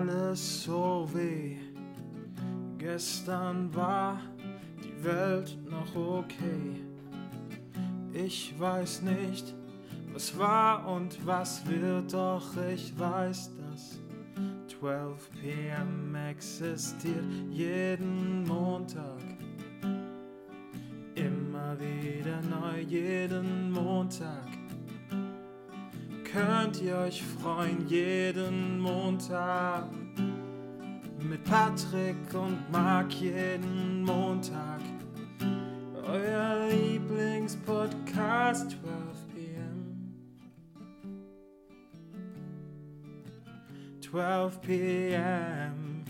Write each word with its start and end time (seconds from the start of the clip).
alles 0.00 0.62
so 0.64 1.06
weh. 1.12 1.56
Gestern 2.78 3.74
war 3.74 4.18
die 4.82 5.04
Welt 5.04 5.58
noch 5.68 5.94
okay. 5.94 6.82
Ich 8.12 8.58
weiß 8.58 9.02
nicht, 9.02 9.54
was 10.12 10.36
war 10.38 10.88
und 10.88 11.18
was 11.26 11.66
wird, 11.66 12.14
doch 12.14 12.56
ich 12.72 12.98
weiß, 12.98 13.50
dass 13.56 14.00
12 14.68 15.30
PM 15.42 16.14
existiert 16.14 17.24
jeden 17.50 18.44
Montag. 18.44 19.20
Immer 21.14 21.76
wieder 21.78 22.40
neu, 22.48 22.80
jeden 22.80 23.70
Montag. 23.70 24.59
Könnt 26.32 26.80
ihr 26.80 26.96
euch 26.96 27.22
freuen, 27.24 27.88
jeden 27.88 28.78
Montag. 28.78 29.90
Mit 31.28 31.42
Patrick 31.42 32.32
und 32.34 32.70
Marc 32.70 33.12
jeden 33.14 34.04
Montag. 34.04 34.80
Euer 36.04 36.68
Lieblingspodcast 36.68 38.70
12 38.70 38.80
PM. 39.34 40.14
12 44.00 44.60
PM. 44.60 46.04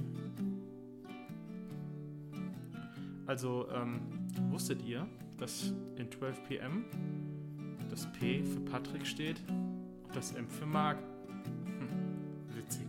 Also, 3.26 3.68
ähm, 3.74 4.02
wusstet 4.50 4.82
ihr, 4.82 5.06
dass 5.38 5.72
in 5.96 6.12
12 6.12 6.44
PM 6.44 6.84
das 7.88 8.06
P 8.12 8.42
für 8.42 8.60
Patrick 8.60 9.06
steht 9.06 9.40
das 10.14 10.32
M 10.32 10.46
für 10.48 10.66
Marc? 10.66 10.98
Hm, 11.78 12.56
witzig. 12.56 12.86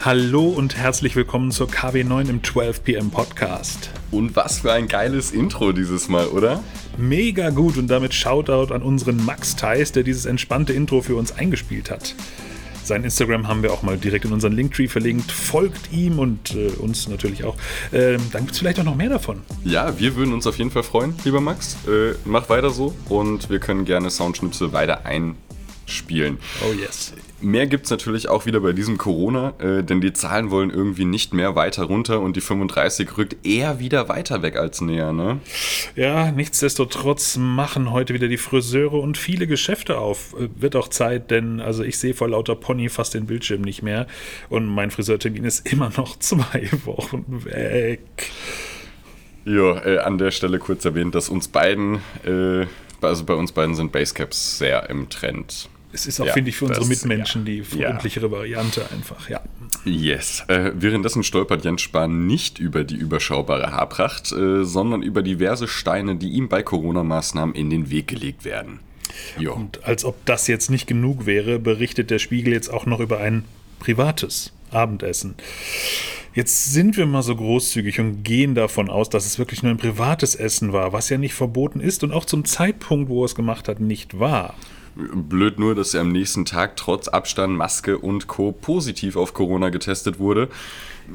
Hallo 0.00 0.48
und 0.48 0.76
herzlich 0.76 1.14
willkommen 1.14 1.50
zur 1.52 1.68
KW9 1.68 2.28
im 2.28 2.42
12 2.42 2.82
PM 2.82 3.10
Podcast. 3.10 3.90
Und 4.10 4.34
was 4.36 4.60
für 4.60 4.72
ein 4.72 4.88
geiles 4.88 5.30
Intro 5.30 5.72
dieses 5.72 6.08
Mal, 6.08 6.26
oder? 6.28 6.64
Mega 6.96 7.50
gut 7.50 7.76
und 7.76 7.88
damit 7.88 8.14
Shoutout 8.14 8.74
an 8.74 8.82
unseren 8.82 9.24
Max 9.24 9.54
Theis, 9.54 9.92
der 9.92 10.02
dieses 10.02 10.24
entspannte 10.26 10.72
Intro 10.72 11.02
für 11.02 11.16
uns 11.16 11.32
eingespielt 11.32 11.90
hat. 11.90 12.14
Sein 12.84 13.04
Instagram 13.04 13.48
haben 13.48 13.62
wir 13.62 13.72
auch 13.72 13.82
mal 13.82 13.96
direkt 13.96 14.24
in 14.24 14.32
unseren 14.32 14.52
Linktree 14.52 14.88
verlinkt. 14.88 15.30
Folgt 15.30 15.92
ihm 15.92 16.18
und 16.18 16.54
äh, 16.54 16.68
uns 16.78 17.08
natürlich 17.08 17.44
auch. 17.44 17.56
Ähm, 17.92 18.20
dann 18.32 18.42
gibt 18.42 18.52
es 18.52 18.58
vielleicht 18.58 18.80
auch 18.80 18.84
noch 18.84 18.96
mehr 18.96 19.08
davon. 19.08 19.42
Ja, 19.64 19.98
wir 19.98 20.16
würden 20.16 20.32
uns 20.34 20.46
auf 20.46 20.58
jeden 20.58 20.70
Fall 20.70 20.82
freuen, 20.82 21.14
lieber 21.24 21.40
Max. 21.40 21.76
Äh, 21.86 22.14
mach 22.24 22.48
weiter 22.48 22.70
so 22.70 22.94
und 23.08 23.50
wir 23.50 23.58
können 23.58 23.84
gerne 23.84 24.10
Soundschnipsel 24.10 24.72
weiter 24.72 25.06
einspielen. 25.86 26.38
Oh 26.62 26.72
yes. 26.72 27.12
Mehr 27.40 27.66
gibt 27.66 27.86
es 27.86 27.90
natürlich 27.90 28.28
auch 28.28 28.46
wieder 28.46 28.60
bei 28.60 28.72
diesem 28.72 28.98
Corona, 28.98 29.54
äh, 29.58 29.82
denn 29.82 30.00
die 30.00 30.12
Zahlen 30.12 30.50
wollen 30.50 30.70
irgendwie 30.70 31.04
nicht 31.04 31.34
mehr 31.34 31.56
weiter 31.56 31.84
runter 31.84 32.20
und 32.20 32.36
die 32.36 32.40
35 32.40 33.18
rückt 33.18 33.44
eher 33.44 33.80
wieder 33.80 34.08
weiter 34.08 34.42
weg 34.42 34.56
als 34.56 34.80
näher, 34.80 35.12
ne? 35.12 35.40
Ja, 35.96 36.30
nichtsdestotrotz 36.30 37.36
machen 37.36 37.90
heute 37.90 38.14
wieder 38.14 38.28
die 38.28 38.36
Friseure 38.36 39.00
und 39.00 39.18
viele 39.18 39.46
Geschäfte 39.46 39.98
auf. 39.98 40.34
Äh, 40.38 40.48
Wird 40.54 40.76
auch 40.76 40.88
Zeit, 40.88 41.30
denn 41.30 41.60
also 41.60 41.82
ich 41.82 41.98
sehe 41.98 42.14
vor 42.14 42.28
lauter 42.28 42.54
Pony 42.54 42.88
fast 42.88 43.14
den 43.14 43.26
Bildschirm 43.26 43.62
nicht 43.62 43.82
mehr 43.82 44.06
und 44.48 44.66
mein 44.66 44.90
Friseurtermin 44.90 45.44
ist 45.44 45.70
immer 45.70 45.90
noch 45.96 46.16
zwei 46.20 46.70
Wochen 46.84 47.24
weg. 47.44 48.00
Ja, 49.44 49.84
äh, 49.84 49.98
an 49.98 50.18
der 50.18 50.30
Stelle 50.30 50.60
kurz 50.60 50.84
erwähnt, 50.84 51.16
dass 51.16 51.28
uns 51.28 51.48
beiden, 51.48 51.96
äh, 52.24 52.66
also 53.00 53.24
bei 53.24 53.34
uns 53.34 53.50
beiden 53.50 53.74
sind 53.74 53.90
Basecaps 53.90 54.58
sehr 54.58 54.88
im 54.88 55.08
Trend. 55.08 55.68
Es 55.92 56.06
ist 56.06 56.20
auch, 56.20 56.26
Ja, 56.26 56.32
finde 56.32 56.50
ich, 56.50 56.56
für 56.56 56.64
unsere 56.66 56.80
das- 56.80 56.88
Mitmenschen 56.88 57.44
die 57.44 57.58
ja. 57.58 57.64
freundlichere 57.64 58.30
Variante 58.30 58.90
einfach, 58.90 59.28
ja. 59.28 59.40
Yes. 59.84 60.44
Äh, 60.48 60.72
währenddessen 60.74 61.22
stolpert 61.22 61.64
Jens 61.64 61.82
Spahn 61.82 62.26
nicht 62.26 62.58
über 62.58 62.84
die 62.84 62.94
überschaubare 62.96 63.72
Haarpracht, 63.72 64.32
äh, 64.32 64.64
sondern 64.64 65.02
über 65.02 65.22
diverse 65.22 65.68
Steine, 65.68 66.16
die 66.16 66.30
ihm 66.30 66.48
bei 66.48 66.62
Corona-Maßnahmen 66.62 67.54
in 67.54 67.68
den 67.70 67.90
Weg 67.90 68.08
gelegt 68.08 68.44
werden. 68.44 68.80
Jo. 69.38 69.54
Und 69.54 69.84
als 69.84 70.04
ob 70.04 70.24
das 70.24 70.46
jetzt 70.46 70.70
nicht 70.70 70.86
genug 70.86 71.26
wäre, 71.26 71.58
berichtet 71.58 72.10
der 72.10 72.18
Spiegel 72.18 72.52
jetzt 72.52 72.72
auch 72.72 72.86
noch 72.86 73.00
über 73.00 73.18
ein 73.18 73.44
privates 73.78 74.52
Abendessen. 74.70 75.34
Jetzt 76.34 76.72
sind 76.72 76.96
wir 76.96 77.04
mal 77.04 77.22
so 77.22 77.36
großzügig 77.36 78.00
und 78.00 78.22
gehen 78.22 78.54
davon 78.54 78.88
aus, 78.88 79.10
dass 79.10 79.26
es 79.26 79.38
wirklich 79.38 79.62
nur 79.62 79.70
ein 79.70 79.76
privates 79.76 80.34
Essen 80.34 80.72
war, 80.72 80.94
was 80.94 81.10
ja 81.10 81.18
nicht 81.18 81.34
verboten 81.34 81.80
ist 81.80 82.02
und 82.04 82.12
auch 82.12 82.24
zum 82.24 82.46
Zeitpunkt, 82.46 83.10
wo 83.10 83.22
er 83.22 83.26
es 83.26 83.34
gemacht 83.34 83.68
hat, 83.68 83.80
nicht 83.80 84.18
war. 84.18 84.54
Blöd 84.94 85.58
nur, 85.58 85.74
dass 85.74 85.94
er 85.94 86.02
am 86.02 86.12
nächsten 86.12 86.44
Tag 86.44 86.76
trotz 86.76 87.08
Abstand, 87.08 87.56
Maske 87.56 87.98
und 87.98 88.26
Co. 88.26 88.52
positiv 88.52 89.16
auf 89.16 89.34
Corona 89.34 89.70
getestet 89.70 90.18
wurde. 90.18 90.48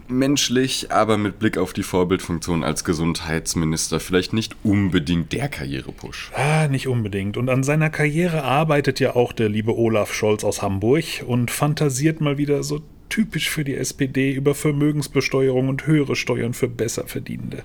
Menschlich, 0.08 0.92
aber 0.92 1.18
mit 1.18 1.40
Blick 1.40 1.58
auf 1.58 1.74
die 1.74 1.84
Vorbildfunktion 1.84 2.64
als 2.64 2.84
Gesundheitsminister 2.84 4.00
vielleicht 4.00 4.34
nicht 4.34 4.56
unbedingt 4.64 5.32
der 5.32 5.48
Karrierepush. 5.48 6.32
Ah, 6.36 6.68
nicht 6.68 6.88
unbedingt. 6.88 7.38
Und 7.38 7.50
an 7.50 7.64
seiner 7.64 7.90
Karriere 7.90 8.44
arbeitet 8.44 9.00
ja 9.00 9.16
auch 9.16 9.32
der 9.32 9.50
liebe 9.50 9.78
Olaf 9.78 10.14
Scholz 10.14 10.44
aus 10.44 10.62
Hamburg 10.62 11.24
und 11.26 11.52
fantasiert 11.52 12.20
mal 12.20 12.38
wieder 12.38 12.64
so 12.64 12.82
typisch 13.10 13.50
für 13.50 13.64
die 13.64 13.76
SPD 13.76 14.34
über 14.34 14.56
Vermögensbesteuerung 14.56 15.70
und 15.70 15.88
höhere 15.88 16.16
Steuern 16.16 16.54
für 16.54 16.68
Besserverdienende. 16.68 17.64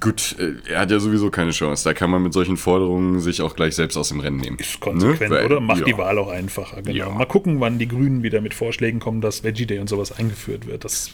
Gut, 0.00 0.36
äh, 0.38 0.54
er 0.72 0.80
hat 0.80 0.90
ja 0.90 0.98
sowieso 0.98 1.30
keine 1.30 1.50
Chance. 1.50 1.84
Da 1.84 1.92
kann 1.92 2.08
man 2.10 2.22
mit 2.22 2.32
solchen 2.32 2.56
Forderungen 2.56 3.20
sich 3.20 3.42
auch 3.42 3.54
gleich 3.54 3.74
selbst 3.74 3.96
aus 3.98 4.08
dem 4.08 4.20
Rennen 4.20 4.38
nehmen. 4.38 4.56
Ist 4.58 4.80
konsequent, 4.80 5.30
Ne? 5.30 5.36
Weil- 5.36 5.44
oder? 5.44 5.60
Macht 5.60 5.80
ja. 5.80 5.84
die 5.84 5.98
Wahl 5.98 6.18
auch 6.18 6.30
einfacher. 6.30 6.80
Genau. 6.80 6.96
Ja. 6.96 7.08
Mal 7.10 7.26
gucken, 7.26 7.60
wann 7.60 7.78
die 7.78 7.88
Grünen 7.88 8.22
wieder 8.22 8.40
mit 8.40 8.54
Vorschlägen 8.54 9.00
kommen, 9.00 9.20
dass 9.20 9.44
Veggie 9.44 9.66
Day 9.66 9.80
und 9.80 9.88
sowas 9.88 10.10
eingeführt 10.18 10.66
wird. 10.66 10.84
Das, 10.84 11.10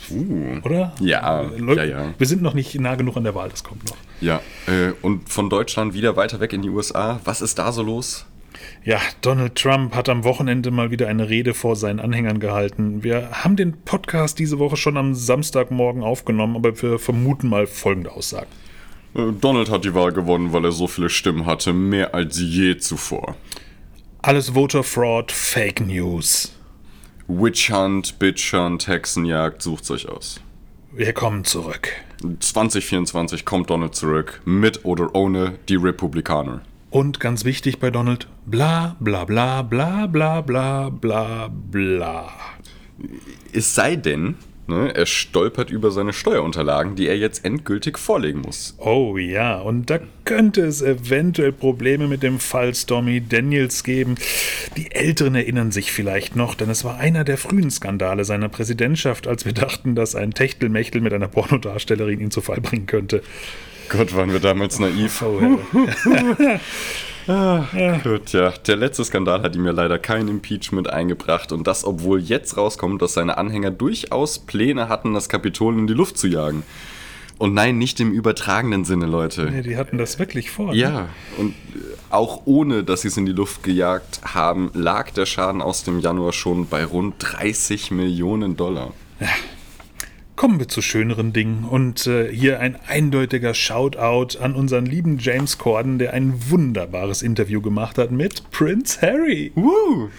oder? 0.65 0.95
Uh. 1.01 1.05
Ja, 1.05 1.43
Äh, 1.43 1.59
Leute, 1.59 1.81
ja, 1.81 1.87
ja. 2.03 2.15
Wir 2.19 2.27
sind 2.27 2.41
noch 2.43 2.55
nicht 2.55 2.79
nah 2.81 2.95
genug 2.95 3.17
an 3.17 3.25
der 3.25 3.35
Wahl, 3.35 3.49
das 3.49 3.65
kommt 3.65 3.85
noch. 3.91 3.97
Ja, 4.21 4.41
äh, 4.67 4.93
und 5.03 5.29
von 5.29 5.51
Deutschland 5.51 5.95
wieder 5.95 6.17
weiter 6.17 6.39
weg 6.39 6.53
in 6.53 6.63
die 6.63 6.71
USA. 6.71 7.21
Was 7.25 7.41
ist 7.41 7.59
da 7.59 7.73
so 7.73 7.83
los? 7.83 8.27
Ja, 8.85 8.99
Donald 9.23 9.57
Trump 9.57 9.95
hat 9.95 10.09
am 10.09 10.23
Wochenende 10.25 10.71
mal 10.71 10.91
wieder 10.91 11.09
eine 11.09 11.29
Rede 11.29 11.53
vor 11.55 11.75
seinen 11.77 12.01
Anhängern 12.01 12.39
gehalten. 12.41 13.03
Wir 13.03 13.29
haben 13.33 13.57
den 13.57 13.73
Podcast 13.85 14.39
diese 14.39 14.59
Woche 14.59 14.77
schon 14.77 14.97
am 14.97 15.15
Samstagmorgen 15.15 16.03
aufgenommen, 16.03 16.57
aber 16.57 16.81
wir 16.81 16.99
vermuten 16.99 17.49
mal 17.49 17.67
folgende 17.67 18.13
Aussagen. 18.13 18.47
Äh, 19.19 19.33
Donald 19.41 19.71
hat 19.71 19.85
die 19.85 19.95
Wahl 19.95 20.13
gewonnen, 20.13 20.53
weil 20.53 20.65
er 20.65 20.73
so 20.73 20.87
viele 20.87 21.11
Stimmen 21.11 21.45
hatte, 21.45 21.73
mehr 21.73 22.15
als 22.15 22.39
je 22.41 22.79
zuvor. 22.79 23.37
Alles 24.23 24.51
Voter 24.51 24.85
Fraud, 24.85 25.33
Fake 25.33 25.81
News. 25.81 26.53
Witch 27.27 27.71
Hunt, 27.71 28.19
Bitch 28.19 28.53
Hunt, 28.55 28.89
Hexenjagd, 28.89 29.61
sucht's 29.61 29.91
euch 29.91 30.09
aus. 30.09 30.41
Wir 30.93 31.13
kommen 31.13 31.45
zurück. 31.45 31.93
2024 32.41 33.45
kommt 33.45 33.71
Donald 33.71 33.95
zurück, 33.95 34.41
mit 34.45 34.85
oder 34.85 35.15
ohne 35.15 35.59
die 35.69 35.77
Republikaner. 35.77 36.63
Und 36.91 37.21
ganz 37.21 37.45
wichtig 37.45 37.79
bei 37.81 37.91
Donald, 37.91 38.29
bla 38.47 38.97
bla 38.99 39.25
bla 39.27 39.63
bla 39.63 40.07
bla 40.07 40.41
bla 40.41 40.89
bla 40.89 41.49
bla. 41.49 42.33
Es 43.53 43.75
sei 43.75 43.97
denn, 43.97 44.37
ne, 44.69 44.95
er 44.95 45.07
stolpert 45.07 45.71
über 45.71 45.91
seine 45.91 46.13
Steuerunterlagen, 46.13 46.95
die 46.95 47.09
er 47.09 47.17
jetzt 47.17 47.45
endgültig 47.45 47.99
vorlegen 47.99 48.41
muss. 48.41 48.75
Oh 48.79 49.17
ja, 49.17 49.59
und 49.59 49.91
da 49.91 49.99
könnte 50.25 50.63
es 50.63 50.83
eventuell 50.83 51.53
Probleme 51.53 52.07
mit 52.07 52.23
dem 52.23 52.39
Fall 52.39 52.75
Stormy 52.75 53.21
Daniels 53.21 53.83
geben. 53.83 54.17
Die 54.77 54.93
Älteren 54.93 55.35
erinnern 55.35 55.73
sich 55.73 55.93
vielleicht 55.93 56.37
noch, 56.37 56.55
denn 56.55 56.71
es 56.71 56.85
war 56.85 56.99
einer 56.99 57.25
der 57.25 57.39
frühen 57.39 57.71
Skandale 57.71 58.25
seiner 58.25 58.49
Präsidentschaft, 58.49 59.27
als 59.27 59.45
wir 59.45 59.53
dachten, 59.53 59.95
dass 59.95 60.15
ein 60.15 60.33
Techtelmechtel 60.33 61.01
mit 61.01 61.13
einer 61.13 61.29
Pornodarstellerin 61.29 62.21
ihn 62.21 62.31
zu 62.31 62.41
Fall 62.41 62.61
bringen 62.61 62.87
könnte. 62.87 63.23
Gott, 63.89 64.15
waren 64.15 64.33
wir 64.33 64.41
damals 64.41 64.79
naiv. 64.79 65.23
Oh, 65.23 65.59
Herr. 67.29 67.99
Gut, 68.03 68.33
ja. 68.33 68.51
Der 68.67 68.77
letzte 68.77 69.05
Skandal 69.05 69.43
hat 69.43 69.55
ihm 69.55 69.65
ja 69.65 69.73
leider 69.73 69.99
kein 69.99 70.29
Impeachment 70.29 70.91
eingebracht 70.91 71.53
und 71.53 71.67
das, 71.67 71.85
obwohl 71.85 72.21
jetzt 72.21 72.57
rauskommt, 72.57 73.03
dass 73.03 73.15
seine 73.15 73.39
Anhänger 73.39 73.71
durchaus 73.71 74.39
Pläne 74.39 74.89
hatten, 74.89 75.15
das 75.15 75.29
Kapitol 75.29 75.79
in 75.79 75.87
die 75.87 75.95
Luft 75.95 76.19
zu 76.19 76.27
jagen. 76.27 76.63
Und 77.39 77.55
nein, 77.55 77.79
nicht 77.79 78.01
im 78.01 78.11
übertragenen 78.11 78.85
Sinne, 78.85 79.07
Leute. 79.07 79.49
Nee, 79.51 79.63
die 79.63 79.77
hatten 79.77 79.97
das 79.97 80.19
wirklich 80.19 80.51
vor. 80.51 80.73
ne? 80.73 80.77
Ja, 80.77 81.09
und 81.37 81.51
äh, 81.51 81.55
auch 82.11 82.43
ohne, 82.47 82.83
dass 82.83 83.03
sie 83.03 83.09
es 83.09 83.17
in 83.17 83.27
die 83.27 83.33
Luft 83.33 83.63
gejagt 83.63 84.21
haben, 84.25 84.71
lag 84.75 85.11
der 85.13 85.25
Schaden 85.25 85.63
aus 85.63 85.85
dem 85.85 86.01
Januar 86.01 86.33
schon 86.33 86.67
bei 86.67 86.85
rund 86.85 87.15
30 87.19 87.93
Millionen 87.93 88.57
Dollar. 88.57 88.93
Kommen 90.39 90.61
wir 90.61 90.69
zu 90.69 90.83
schöneren 90.83 91.33
Dingen. 91.33 91.65
Und 91.65 92.07
äh, 92.07 92.33
hier 92.33 92.61
ein 92.61 92.79
eindeutiger 92.87 93.55
Shoutout 93.55 94.39
an 94.39 94.55
unseren 94.55 94.87
lieben 94.87 95.19
James 95.19 95.59
Corden, 95.59 95.99
der 95.99 96.13
ein 96.13 96.33
wunderbares 96.49 97.23
Interview 97.23 97.61
gemacht 97.61 97.99
hat 97.99 98.13
mit 98.13 98.49
Prince 98.53 99.01
Harry. 99.03 99.51
Woo! 99.57 100.11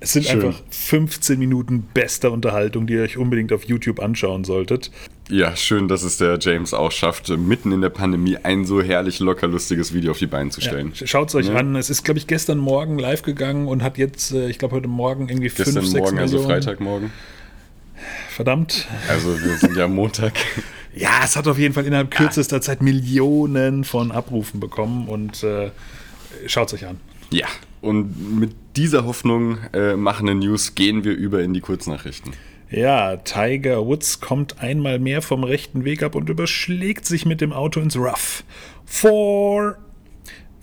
Es 0.00 0.14
sind 0.14 0.24
Schön. 0.24 0.42
einfach 0.42 0.62
15 0.70 1.38
Minuten 1.38 1.86
bester 1.92 2.32
Unterhaltung, 2.32 2.86
die 2.86 2.94
ihr 2.94 3.02
euch 3.02 3.18
unbedingt 3.18 3.52
auf 3.52 3.64
YouTube 3.64 4.00
anschauen 4.00 4.44
solltet. 4.44 4.90
Ja, 5.28 5.54
schön, 5.54 5.86
dass 5.86 6.02
es 6.02 6.16
der 6.16 6.38
James 6.40 6.72
auch 6.72 6.92
schafft, 6.92 7.28
mitten 7.28 7.72
in 7.72 7.82
der 7.82 7.90
Pandemie 7.90 8.38
ein 8.38 8.64
so 8.64 8.80
herrlich 8.80 9.20
locker 9.20 9.48
lustiges 9.48 9.92
Video 9.92 10.12
auf 10.12 10.18
die 10.18 10.28
Beine 10.28 10.48
zu 10.48 10.62
stellen. 10.62 10.92
Ja, 10.94 11.06
Schaut 11.06 11.28
es 11.28 11.34
euch 11.34 11.48
ja. 11.48 11.56
an. 11.56 11.76
Es 11.76 11.90
ist, 11.90 12.04
glaube 12.04 12.16
ich, 12.16 12.26
gestern 12.26 12.56
Morgen 12.56 12.98
live 12.98 13.20
gegangen 13.20 13.68
und 13.68 13.82
hat 13.82 13.98
jetzt, 13.98 14.32
äh, 14.32 14.48
ich 14.48 14.58
glaube, 14.58 14.76
heute 14.76 14.88
Morgen 14.88 15.28
irgendwie 15.28 15.48
gestern 15.48 15.74
5, 15.74 15.88
6 15.88 16.00
Morgen, 16.00 16.18
also 16.20 16.42
Freitagmorgen. 16.42 17.10
Verdammt. 18.36 18.86
Also 19.08 19.42
wir 19.42 19.56
sind 19.56 19.78
ja 19.78 19.88
Montag. 19.88 20.34
ja, 20.94 21.22
es 21.24 21.36
hat 21.36 21.48
auf 21.48 21.56
jeden 21.56 21.72
Fall 21.72 21.86
innerhalb 21.86 22.10
kürzester 22.10 22.60
Zeit 22.60 22.82
Millionen 22.82 23.82
von 23.82 24.12
Abrufen 24.12 24.60
bekommen 24.60 25.08
und 25.08 25.42
äh, 25.42 25.70
schaut 26.44 26.68
es 26.68 26.74
euch 26.74 26.86
an. 26.86 27.00
Ja, 27.32 27.46
und 27.80 28.38
mit 28.38 28.52
dieser 28.76 29.06
Hoffnung 29.06 29.56
äh, 29.72 29.96
machende 29.96 30.34
News 30.34 30.74
gehen 30.74 31.02
wir 31.02 31.12
über 31.14 31.40
in 31.42 31.54
die 31.54 31.62
Kurznachrichten. 31.62 32.34
Ja, 32.70 33.16
Tiger 33.16 33.86
Woods 33.86 34.20
kommt 34.20 34.60
einmal 34.60 34.98
mehr 34.98 35.22
vom 35.22 35.42
rechten 35.42 35.86
Weg 35.86 36.02
ab 36.02 36.14
und 36.14 36.28
überschlägt 36.28 37.06
sich 37.06 37.24
mit 37.24 37.40
dem 37.40 37.54
Auto 37.54 37.80
ins 37.80 37.96
Rough. 37.96 38.44
Four. 38.84 39.78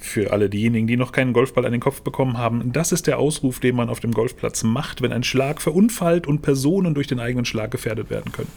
Für 0.06 0.34
alle 0.34 0.50
diejenigen, 0.50 0.86
die 0.86 0.98
noch 0.98 1.14
keinen 1.14 1.32
Golfball 1.32 1.66
an 1.66 1.72
den 1.72 1.80
Kopf 1.80 2.02
bekommen 2.02 2.38
haben, 2.38 2.74
das 2.74 2.92
ist 2.92 3.08
der 3.08 3.20
Ausruf, 3.20 3.62
den 3.62 3.78
man 3.78 3.88
auf 3.88 4.02
dem 4.02 4.12
Golfplatz 4.12 4.62
macht, 4.62 5.02
wenn 5.02 5.14
ein 5.14 5.24
Schlag 5.24 5.62
verunfallt 5.62 6.28
und 6.28 6.42
Personen 6.42 6.94
durch 6.94 7.08
den 7.08 7.22
eigenen 7.22 7.46
Schlag 7.46 7.72
gefährdet 7.72 8.10
werden 8.10 8.34
können. 8.34 8.52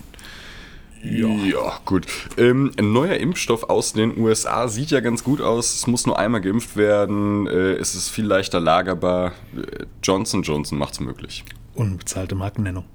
Ja, 1.04 1.28
ja 1.28 1.78
gut. 1.84 2.08
Ähm, 2.36 2.72
ein 2.76 2.92
neuer 2.92 3.14
Impfstoff 3.14 3.62
aus 3.70 3.92
den 3.92 4.18
USA 4.18 4.66
sieht 4.66 4.90
ja 4.90 4.98
ganz 4.98 5.22
gut 5.22 5.40
aus. 5.40 5.76
Es 5.76 5.86
muss 5.86 6.04
nur 6.04 6.18
einmal 6.18 6.40
geimpft 6.40 6.76
werden. 6.76 7.46
Äh, 7.46 7.74
es 7.74 7.94
ist 7.94 8.08
viel 8.08 8.26
leichter 8.26 8.58
lagerbar. 8.58 9.32
Äh, 9.56 9.84
Johnson 10.02 10.42
Johnson 10.42 10.76
macht 10.76 10.94
es 10.94 11.00
möglich. 11.00 11.44
Unbezahlte 11.74 12.34
Markennennung. 12.34 12.86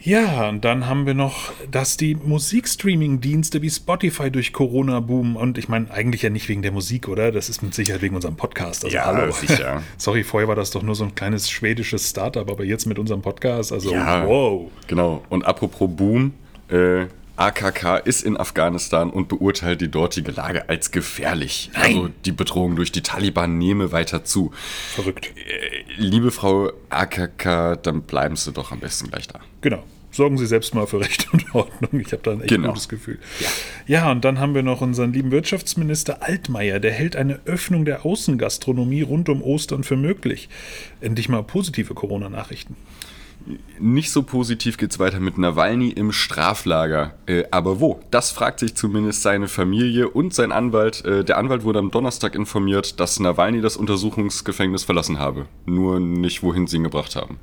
Ja, 0.00 0.48
und 0.48 0.64
dann 0.64 0.86
haben 0.86 1.06
wir 1.06 1.14
noch, 1.14 1.52
dass 1.70 1.96
die 1.96 2.14
Musikstreaming-Dienste 2.14 3.62
wie 3.62 3.70
Spotify 3.70 4.30
durch 4.30 4.52
Corona 4.52 5.00
boomen. 5.00 5.36
Und 5.36 5.58
ich 5.58 5.68
meine, 5.68 5.90
eigentlich 5.90 6.22
ja 6.22 6.30
nicht 6.30 6.48
wegen 6.48 6.62
der 6.62 6.72
Musik, 6.72 7.08
oder? 7.08 7.32
Das 7.32 7.48
ist 7.48 7.62
mit 7.62 7.74
Sicherheit 7.74 8.02
wegen 8.02 8.14
unserem 8.14 8.36
Podcast. 8.36 8.84
Also, 8.84 8.96
ja, 8.96 9.06
hallo. 9.06 9.32
sicher. 9.32 9.82
Sorry, 9.96 10.24
vorher 10.24 10.48
war 10.48 10.56
das 10.56 10.70
doch 10.70 10.82
nur 10.82 10.94
so 10.94 11.04
ein 11.04 11.14
kleines 11.14 11.50
schwedisches 11.50 12.10
Startup, 12.10 12.50
aber 12.50 12.64
jetzt 12.64 12.86
mit 12.86 12.98
unserem 12.98 13.22
Podcast, 13.22 13.72
also 13.72 13.92
ja, 13.92 14.26
wow. 14.26 14.70
Genau. 14.86 15.22
Und 15.28 15.44
apropos 15.44 15.88
Boom, 15.94 16.34
äh, 16.68 17.06
AKK 17.36 17.98
ist 18.04 18.22
in 18.22 18.36
Afghanistan 18.36 19.10
und 19.10 19.28
beurteilt 19.28 19.80
die 19.80 19.90
dortige 19.90 20.32
Lage 20.32 20.68
als 20.68 20.90
gefährlich. 20.90 21.70
Nein. 21.74 21.82
Also 21.84 22.08
die 22.24 22.32
Bedrohung 22.32 22.76
durch 22.76 22.92
die 22.92 23.02
Taliban 23.02 23.58
nehme 23.58 23.92
weiter 23.92 24.24
zu. 24.24 24.52
Verrückt. 24.94 25.32
Äh, 25.36 25.84
liebe 25.96 26.30
Frau 26.30 26.70
AKK, 26.90 27.76
dann 27.82 28.02
bleiben 28.02 28.36
Sie 28.36 28.52
doch 28.52 28.72
am 28.72 28.80
besten 28.80 29.10
gleich 29.10 29.28
da. 29.28 29.40
Genau. 29.60 29.82
Sorgen 30.12 30.36
Sie 30.36 30.46
selbst 30.46 30.74
mal 30.74 30.86
für 30.86 31.00
Recht 31.00 31.32
und 31.32 31.54
Ordnung. 31.54 31.98
Ich 31.98 32.12
habe 32.12 32.22
da 32.22 32.32
ein 32.32 32.42
echt 32.42 32.50
genau. 32.50 32.68
gutes 32.68 32.90
Gefühl. 32.90 33.18
Ja. 33.40 33.48
ja, 33.86 34.12
und 34.12 34.26
dann 34.26 34.38
haben 34.38 34.54
wir 34.54 34.62
noch 34.62 34.82
unseren 34.82 35.14
lieben 35.14 35.30
Wirtschaftsminister 35.30 36.22
Altmaier. 36.22 36.80
Der 36.80 36.92
hält 36.92 37.16
eine 37.16 37.40
Öffnung 37.46 37.86
der 37.86 38.04
Außengastronomie 38.04 39.00
rund 39.00 39.30
um 39.30 39.42
Ostern 39.42 39.84
für 39.84 39.96
möglich. 39.96 40.50
Endlich 41.00 41.30
mal 41.30 41.42
positive 41.42 41.94
Corona-Nachrichten. 41.94 42.76
Nicht 43.78 44.10
so 44.10 44.22
positiv 44.22 44.76
geht 44.76 44.92
es 44.92 44.98
weiter 44.98 45.20
mit 45.20 45.38
Nawalny 45.38 45.90
im 45.90 46.12
Straflager. 46.12 47.14
Äh, 47.26 47.44
aber 47.50 47.80
wo? 47.80 48.00
Das 48.10 48.30
fragt 48.30 48.60
sich 48.60 48.74
zumindest 48.74 49.22
seine 49.22 49.48
Familie 49.48 50.08
und 50.08 50.34
sein 50.34 50.52
Anwalt. 50.52 51.04
Äh, 51.04 51.24
der 51.24 51.38
Anwalt 51.38 51.64
wurde 51.64 51.78
am 51.78 51.90
Donnerstag 51.90 52.34
informiert, 52.34 53.00
dass 53.00 53.20
Nawalny 53.20 53.60
das 53.60 53.76
Untersuchungsgefängnis 53.76 54.84
verlassen 54.84 55.18
habe. 55.18 55.46
Nur 55.66 56.00
nicht, 56.00 56.42
wohin 56.42 56.66
sie 56.66 56.76
ihn 56.76 56.84
gebracht 56.84 57.16
haben. 57.16 57.38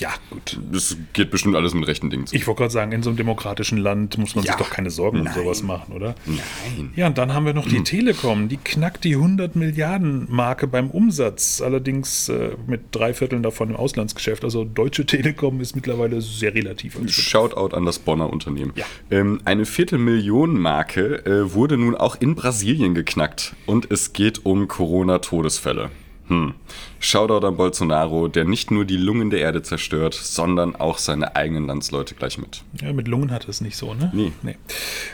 Ja, 0.00 0.14
gut. 0.30 0.58
Das 0.72 0.96
geht 1.12 1.30
bestimmt 1.30 1.54
alles 1.56 1.74
mit 1.74 1.86
rechten 1.86 2.08
Dingen 2.08 2.26
zu. 2.26 2.34
Ich 2.34 2.46
wollte 2.46 2.60
gerade 2.60 2.72
sagen, 2.72 2.92
in 2.92 3.02
so 3.02 3.10
einem 3.10 3.18
demokratischen 3.18 3.76
Land 3.76 4.16
muss 4.16 4.34
man 4.34 4.44
ja. 4.44 4.52
sich 4.52 4.58
doch 4.58 4.70
keine 4.70 4.90
Sorgen 4.90 5.22
Nein. 5.22 5.34
um 5.34 5.42
sowas 5.42 5.62
machen, 5.62 5.92
oder? 5.92 6.14
Nein. 6.24 6.92
Ja, 6.96 7.06
und 7.06 7.18
dann 7.18 7.34
haben 7.34 7.44
wir 7.44 7.52
noch 7.52 7.68
die 7.68 7.76
hm. 7.76 7.84
Telekom. 7.84 8.48
Die 8.48 8.56
knackt 8.56 9.04
die 9.04 9.14
100 9.14 9.56
Milliarden 9.56 10.26
Marke 10.30 10.66
beim 10.66 10.90
Umsatz. 10.90 11.60
Allerdings 11.60 12.30
äh, 12.30 12.52
mit 12.66 12.80
drei 12.92 13.12
Vierteln 13.12 13.42
davon 13.42 13.70
im 13.70 13.76
Auslandsgeschäft. 13.76 14.42
Also 14.42 14.64
Deutsche 14.64 15.04
Telekom 15.04 15.60
ist 15.60 15.76
mittlerweile 15.76 16.22
sehr 16.22 16.54
relativ. 16.54 16.98
Shoutout 17.06 17.76
an 17.76 17.84
das 17.84 17.98
Bonner 17.98 18.32
Unternehmen. 18.32 18.72
Ja. 18.76 18.86
Ähm, 19.10 19.42
eine 19.44 19.66
Viertelmillion 19.66 20.58
Marke 20.58 21.26
äh, 21.26 21.52
wurde 21.52 21.76
nun 21.76 21.94
auch 21.94 22.16
in 22.18 22.34
Brasilien 22.34 22.94
geknackt. 22.94 23.54
Und 23.66 23.90
es 23.90 24.14
geht 24.14 24.46
um 24.46 24.66
Corona-Todesfälle. 24.66 25.90
Hm. 26.30 26.54
Shoutout 27.00 27.44
an 27.44 27.56
Bolsonaro, 27.56 28.28
der 28.28 28.44
nicht 28.44 28.70
nur 28.70 28.84
die 28.84 28.96
Lungen 28.96 29.30
der 29.30 29.40
Erde 29.40 29.62
zerstört, 29.62 30.14
sondern 30.14 30.76
auch 30.76 30.98
seine 30.98 31.34
eigenen 31.34 31.66
Landsleute 31.66 32.14
gleich 32.14 32.38
mit. 32.38 32.62
Ja, 32.80 32.92
mit 32.92 33.08
Lungen 33.08 33.32
hat 33.32 33.48
es 33.48 33.60
nicht 33.60 33.76
so, 33.76 33.94
ne? 33.94 34.12
Nee. 34.14 34.30
nee. 34.42 34.56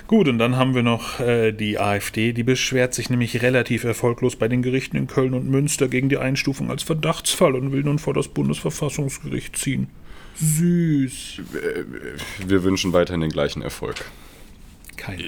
Gut, 0.09 0.29
und 0.29 0.39
dann 0.39 0.57
haben 0.57 0.75
wir 0.75 0.83
noch 0.83 1.19
äh, 1.19 1.53
die 1.53 1.79
AfD, 1.79 2.35
die 2.35 2.43
beschwert 2.43 2.93
sich 2.93 3.09
nämlich 3.09 3.41
relativ 3.41 3.85
erfolglos 3.85 4.37
bei 4.37 4.47
den 4.47 4.61
Gerichten 4.61 4.99
in 4.99 5.07
Köln 5.07 5.33
und 5.33 5.49
Münster 5.49 5.89
gegen 5.89 6.11
die 6.11 6.19
Einstufung 6.19 6.71
als 6.71 6.83
Verdachtsfall 6.83 7.55
und 7.55 7.73
will 7.73 7.83
nun 7.83 7.99
vor 7.99 8.13
das 8.13 8.29
Bundesverfassungsgericht 8.29 9.57
ziehen. 9.57 9.89
Süß. 10.35 11.41
Wir 12.47 12.63
wünschen 12.63 12.93
weiterhin 12.93 13.23
den 13.23 13.31
gleichen 13.31 13.63
Erfolg. 13.63 14.05
Kein. 14.97 15.23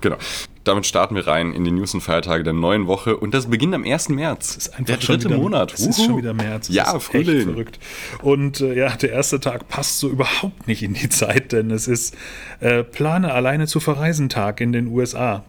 Genau. 0.00 0.16
Damit 0.64 0.86
starten 0.86 1.14
wir 1.14 1.26
rein 1.26 1.52
in 1.52 1.64
die 1.64 1.70
News 1.70 1.92
und 1.92 2.00
Feiertage 2.00 2.42
der 2.42 2.54
neuen 2.54 2.86
Woche 2.86 3.18
und 3.18 3.34
das 3.34 3.50
beginnt 3.50 3.74
am 3.74 3.84
1. 3.84 4.08
März. 4.08 4.56
Ist 4.56 4.70
einfach 4.70 4.84
der 4.86 4.96
dritte 4.96 5.26
wieder, 5.26 5.36
Monat. 5.36 5.74
Es 5.74 5.86
ist 5.86 6.04
schon 6.04 6.16
wieder 6.16 6.32
März. 6.32 6.68
Das 6.68 6.76
ja, 6.76 6.98
Frühling. 6.98 7.44
verrückt. 7.44 7.78
Und 8.22 8.62
äh, 8.62 8.74
ja, 8.74 8.96
der 8.96 9.12
erste 9.12 9.40
Tag 9.40 9.68
passt 9.68 9.98
so 9.98 10.08
überhaupt 10.08 10.66
nicht 10.66 10.82
in 10.82 10.94
die 10.94 11.08
Zeit, 11.10 11.52
denn 11.52 11.70
es 11.70 11.86
ist 11.86 12.16
äh, 12.60 12.82
Plane 12.82 13.32
alleine 13.32 13.66
zu 13.66 13.78
verreisen 13.78 14.30
Tag 14.30 14.62
in 14.62 14.72
den 14.72 14.86
USA. 14.86 15.44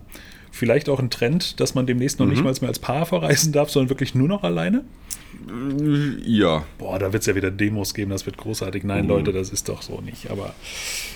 Vielleicht 0.55 0.87
auch 0.87 0.99
ein 0.99 1.09
Trend, 1.09 1.59
dass 1.59 1.75
man 1.75 1.85
demnächst 1.85 2.17
noch 2.17 2.25
mhm. 2.25 2.31
nicht 2.31 2.41
mal 2.41 2.53
mehr 2.61 2.69
als 2.69 2.79
Paar 2.79 3.05
verreisen 3.05 3.51
darf, 3.51 3.69
sondern 3.69 3.89
wirklich 3.89 4.15
nur 4.15 4.29
noch 4.29 4.43
alleine? 4.43 4.85
Ja. 6.25 6.63
Boah, 6.77 6.97
da 6.97 7.11
wird 7.11 7.23
es 7.23 7.27
ja 7.27 7.35
wieder 7.35 7.51
Demos 7.51 7.93
geben, 7.93 8.11
das 8.11 8.25
wird 8.25 8.37
großartig. 8.37 8.85
Nein, 8.85 9.03
mhm. 9.03 9.09
Leute, 9.09 9.33
das 9.33 9.49
ist 9.49 9.67
doch 9.67 9.81
so 9.81 9.99
nicht. 9.99 10.31
Aber. 10.31 10.55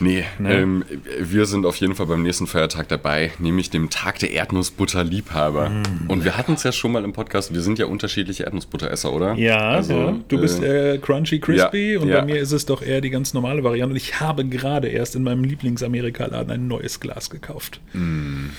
Nee, 0.01 0.25
ne? 0.39 0.53
ähm, 0.55 0.83
wir 1.21 1.45
sind 1.45 1.65
auf 1.65 1.77
jeden 1.77 1.95
Fall 1.95 2.07
beim 2.07 2.21
nächsten 2.21 2.47
Feiertag 2.47 2.89
dabei, 2.89 3.31
nämlich 3.39 3.69
dem 3.69 3.89
Tag 3.89 4.19
der 4.19 4.31
Erdnussbutterliebhaber. 4.31 5.69
Mhm. 5.69 6.09
Und 6.09 6.25
wir 6.25 6.37
hatten 6.37 6.51
es 6.55 6.63
ja 6.63 6.73
schon 6.73 6.91
mal 6.91 7.05
im 7.05 7.13
Podcast, 7.13 7.53
wir 7.53 7.61
sind 7.61 7.79
ja 7.79 7.85
unterschiedliche 7.85 8.43
Erdnussbutteresser, 8.43 9.13
oder? 9.13 9.35
Ja, 9.35 9.69
also, 9.69 9.93
ja. 9.93 10.19
du 10.27 10.41
bist 10.41 10.61
äh, 10.61 10.97
Crunchy 10.97 11.39
Crispy 11.39 11.93
ja, 11.93 11.99
und 12.01 12.09
ja. 12.09 12.19
bei 12.19 12.25
mir 12.25 12.41
ist 12.41 12.51
es 12.51 12.65
doch 12.65 12.81
eher 12.81 12.99
die 12.99 13.09
ganz 13.09 13.33
normale 13.33 13.63
Variante. 13.63 13.91
Und 13.91 13.97
ich 13.97 14.19
habe 14.19 14.43
gerade 14.43 14.89
erst 14.89 15.15
in 15.15 15.23
meinem 15.23 15.45
Lieblings-Amerika-Laden 15.45 16.51
ein 16.51 16.67
neues 16.67 16.99
Glas 16.99 17.29
gekauft. 17.29 17.79
Mhm. 17.93 18.49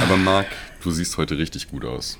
Aber 0.00 0.16
Marc, 0.16 0.46
du 0.82 0.90
siehst 0.90 1.18
heute 1.18 1.36
richtig 1.38 1.68
gut 1.68 1.84
aus. 1.84 2.18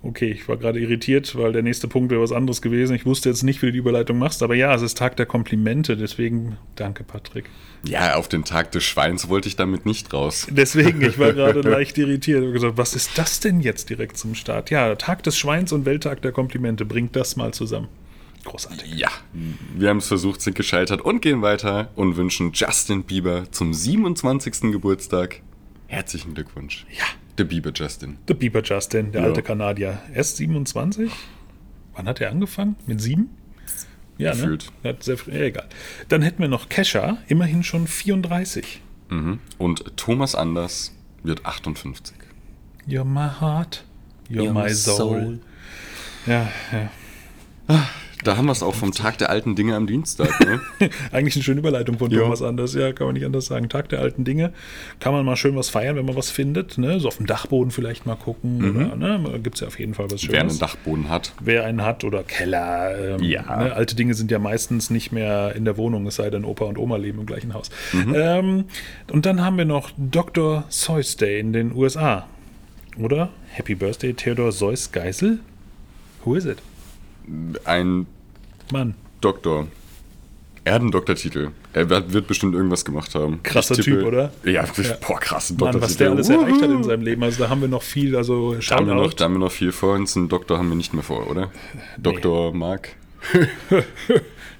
Okay, 0.00 0.30
ich 0.30 0.48
war 0.48 0.56
gerade 0.56 0.78
irritiert, 0.78 1.36
weil 1.36 1.52
der 1.52 1.62
nächste 1.62 1.88
Punkt 1.88 2.10
wäre 2.10 2.22
was 2.22 2.30
anderes 2.30 2.62
gewesen. 2.62 2.94
Ich 2.94 3.04
wusste 3.04 3.28
jetzt 3.28 3.42
nicht, 3.42 3.62
wie 3.62 3.66
du 3.66 3.72
die 3.72 3.78
Überleitung 3.78 4.16
machst, 4.18 4.44
aber 4.44 4.54
ja, 4.54 4.72
es 4.72 4.82
ist 4.82 4.96
Tag 4.96 5.16
der 5.16 5.26
Komplimente, 5.26 5.96
deswegen 5.96 6.56
danke, 6.76 7.02
Patrick. 7.02 7.46
Ja, 7.84 8.14
auf 8.14 8.28
den 8.28 8.44
Tag 8.44 8.70
des 8.72 8.84
Schweins 8.84 9.28
wollte 9.28 9.48
ich 9.48 9.56
damit 9.56 9.86
nicht 9.86 10.12
raus. 10.12 10.46
Deswegen, 10.50 11.02
ich 11.02 11.18
war 11.18 11.32
gerade 11.32 11.60
leicht 11.68 11.98
irritiert 11.98 12.44
und 12.44 12.52
gesagt, 12.52 12.76
was 12.76 12.94
ist 12.94 13.18
das 13.18 13.40
denn 13.40 13.60
jetzt 13.60 13.90
direkt 13.90 14.16
zum 14.16 14.36
Start? 14.36 14.70
Ja, 14.70 14.94
Tag 14.94 15.24
des 15.24 15.36
Schweins 15.36 15.72
und 15.72 15.84
Welttag 15.84 16.22
der 16.22 16.30
Komplimente, 16.30 16.84
bringt 16.84 17.16
das 17.16 17.34
mal 17.34 17.52
zusammen. 17.52 17.88
Großartig. 18.44 18.94
Ja, 18.94 19.10
wir 19.76 19.88
haben 19.88 19.98
es 19.98 20.06
versucht, 20.06 20.40
sind 20.40 20.54
gescheitert 20.54 21.00
und 21.00 21.20
gehen 21.22 21.42
weiter 21.42 21.90
und 21.96 22.16
wünschen 22.16 22.52
Justin 22.54 23.02
Bieber 23.02 23.50
zum 23.50 23.74
27. 23.74 24.72
Geburtstag 24.72 25.42
herzlichen 25.88 26.34
Glückwunsch. 26.34 26.86
Ja. 26.90 27.04
Der 27.36 27.44
Bieber 27.44 27.72
Justin. 27.74 28.18
Der 28.28 28.34
Bieber 28.34 28.62
Justin, 28.62 29.12
der 29.12 29.22
ja. 29.22 29.26
alte 29.26 29.42
Kanadier. 29.42 29.98
Erst 30.14 30.36
27? 30.36 31.10
Wann 31.94 32.06
hat 32.06 32.20
er 32.20 32.30
angefangen? 32.30 32.76
Mit 32.86 33.00
sieben? 33.00 33.30
Ja, 34.18 34.34
ne? 34.34 34.36
Gefühlt. 34.40 34.72
ne? 34.82 34.90
Hat 34.90 35.02
sehr 35.02 35.16
früh, 35.16 35.32
ja, 35.32 35.42
egal. 35.42 35.68
Dann 36.08 36.22
hätten 36.22 36.40
wir 36.40 36.48
noch 36.48 36.68
Kesha, 36.68 37.18
immerhin 37.28 37.62
schon 37.62 37.86
34. 37.86 38.82
Mhm. 39.10 39.40
Und 39.56 39.96
Thomas 39.96 40.34
Anders 40.34 40.94
wird 41.22 41.46
58. 41.46 42.14
You're 42.86 43.04
my 43.04 43.28
heart, 43.40 43.84
you're, 44.28 44.44
you're 44.44 44.52
my 44.52 44.70
soul. 44.70 44.96
soul. 44.96 45.40
Ja, 46.26 46.50
ja. 46.72 46.90
Ah, 47.68 47.86
da 48.24 48.36
haben 48.36 48.46
wir 48.46 48.52
es 48.52 48.62
auch 48.62 48.74
vom 48.74 48.92
Tag 48.92 49.18
der 49.18 49.30
alten 49.30 49.54
Dinge 49.54 49.76
am 49.76 49.86
Dienstag. 49.86 50.28
Ne? 50.40 50.60
Eigentlich 51.12 51.36
eine 51.36 51.42
schöne 51.44 51.60
Überleitung 51.60 51.98
von 51.98 52.10
Thomas 52.10 52.42
Anders, 52.42 52.74
ja, 52.74 52.92
kann 52.92 53.06
man 53.06 53.14
nicht 53.14 53.24
anders 53.24 53.46
sagen. 53.46 53.68
Tag 53.68 53.88
der 53.88 54.00
alten 54.00 54.24
Dinge. 54.24 54.52
Kann 55.00 55.12
man 55.12 55.24
mal 55.24 55.36
schön 55.36 55.54
was 55.56 55.70
feiern, 55.70 55.96
wenn 55.96 56.04
man 56.04 56.16
was 56.16 56.30
findet. 56.30 56.78
Ne? 56.78 56.98
So 57.00 57.08
auf 57.08 57.18
dem 57.18 57.26
Dachboden 57.26 57.70
vielleicht 57.70 58.06
mal 58.06 58.16
gucken. 58.16 58.58
Mhm. 58.58 58.98
ne? 58.98 59.40
Gibt 59.42 59.56
es 59.56 59.60
ja 59.60 59.66
auf 59.68 59.78
jeden 59.78 59.94
Fall 59.94 60.10
was 60.10 60.20
Schönes. 60.20 60.32
Wer 60.32 60.40
einen 60.40 60.58
Dachboden 60.58 61.08
hat. 61.08 61.32
Wer 61.40 61.64
einen 61.64 61.82
hat 61.82 62.04
oder 62.04 62.22
Keller. 62.22 63.16
Ähm, 63.16 63.22
ja. 63.22 63.42
Ne? 63.42 63.72
Alte 63.72 63.94
Dinge 63.94 64.14
sind 64.14 64.30
ja 64.30 64.38
meistens 64.38 64.90
nicht 64.90 65.12
mehr 65.12 65.54
in 65.54 65.64
der 65.64 65.76
Wohnung, 65.76 66.06
es 66.06 66.16
sei 66.16 66.30
denn, 66.30 66.44
Opa 66.44 66.64
und 66.64 66.78
Oma 66.78 66.96
leben 66.96 67.20
im 67.20 67.26
gleichen 67.26 67.54
Haus. 67.54 67.70
Mhm. 67.92 68.14
Ähm, 68.16 68.64
und 69.12 69.26
dann 69.26 69.44
haben 69.44 69.56
wir 69.58 69.64
noch 69.64 69.90
Dr. 69.96 70.64
Seuss 70.68 71.16
Day 71.16 71.40
in 71.40 71.52
den 71.52 71.74
USA. 71.74 72.26
Oder? 72.98 73.30
Happy 73.50 73.74
Birthday, 73.74 74.12
Theodor 74.12 74.50
Seuss 74.52 74.90
Geisel? 74.90 75.38
Who 76.24 76.34
is 76.34 76.44
it? 76.44 76.58
Ein 77.64 78.06
Mann. 78.72 78.94
Doktor. 79.20 79.66
Er 80.64 80.74
hat 80.74 80.82
einen 80.82 80.90
Doktortitel. 80.90 81.48
Er 81.72 81.88
wird 81.88 82.26
bestimmt 82.26 82.54
irgendwas 82.54 82.84
gemacht 82.84 83.14
haben. 83.14 83.42
Krasser 83.42 83.74
tippe- 83.74 84.00
Typ, 84.00 84.06
oder? 84.06 84.32
Ja, 84.44 84.64
boah, 85.06 85.18
krasse 85.18 85.54
Mann, 85.54 85.72
Doktortitel. 85.72 85.82
was 85.82 85.96
der 85.96 86.10
alles 86.10 86.28
erreicht 86.28 86.62
hat 86.62 86.70
in 86.70 86.84
seinem 86.84 87.02
Leben. 87.02 87.22
Also 87.22 87.42
da 87.44 87.48
haben 87.48 87.60
wir 87.62 87.68
noch 87.68 87.82
viel, 87.82 88.14
also 88.16 88.54
Da 88.54 88.76
haben, 88.76 88.86
wir 88.86 88.94
noch, 88.94 89.14
da 89.14 89.24
haben 89.24 89.34
wir 89.34 89.38
noch 89.38 89.52
viel 89.52 89.72
vor 89.72 89.94
uns. 89.94 90.14
Einen 90.16 90.28
Doktor 90.28 90.58
haben 90.58 90.68
wir 90.68 90.76
nicht 90.76 90.92
mehr 90.92 91.02
vor, 91.02 91.30
oder? 91.30 91.50
Dr. 91.98 92.52
Mark. 92.54 92.90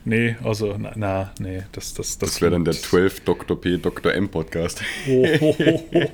Nee, 0.05 0.37
also, 0.43 0.75
na, 0.79 0.93
na 0.97 1.33
nee, 1.39 1.65
das, 1.73 1.93
das, 1.93 2.17
das, 2.17 2.31
Das 2.31 2.41
wäre 2.41 2.53
dann 2.53 2.65
der 2.65 2.73
12 2.73 3.21
Dr. 3.21 3.61
P. 3.61 3.77
Dr. 3.77 4.15
M 4.15 4.29
Podcast. 4.29 4.81
Oh. 5.09 5.27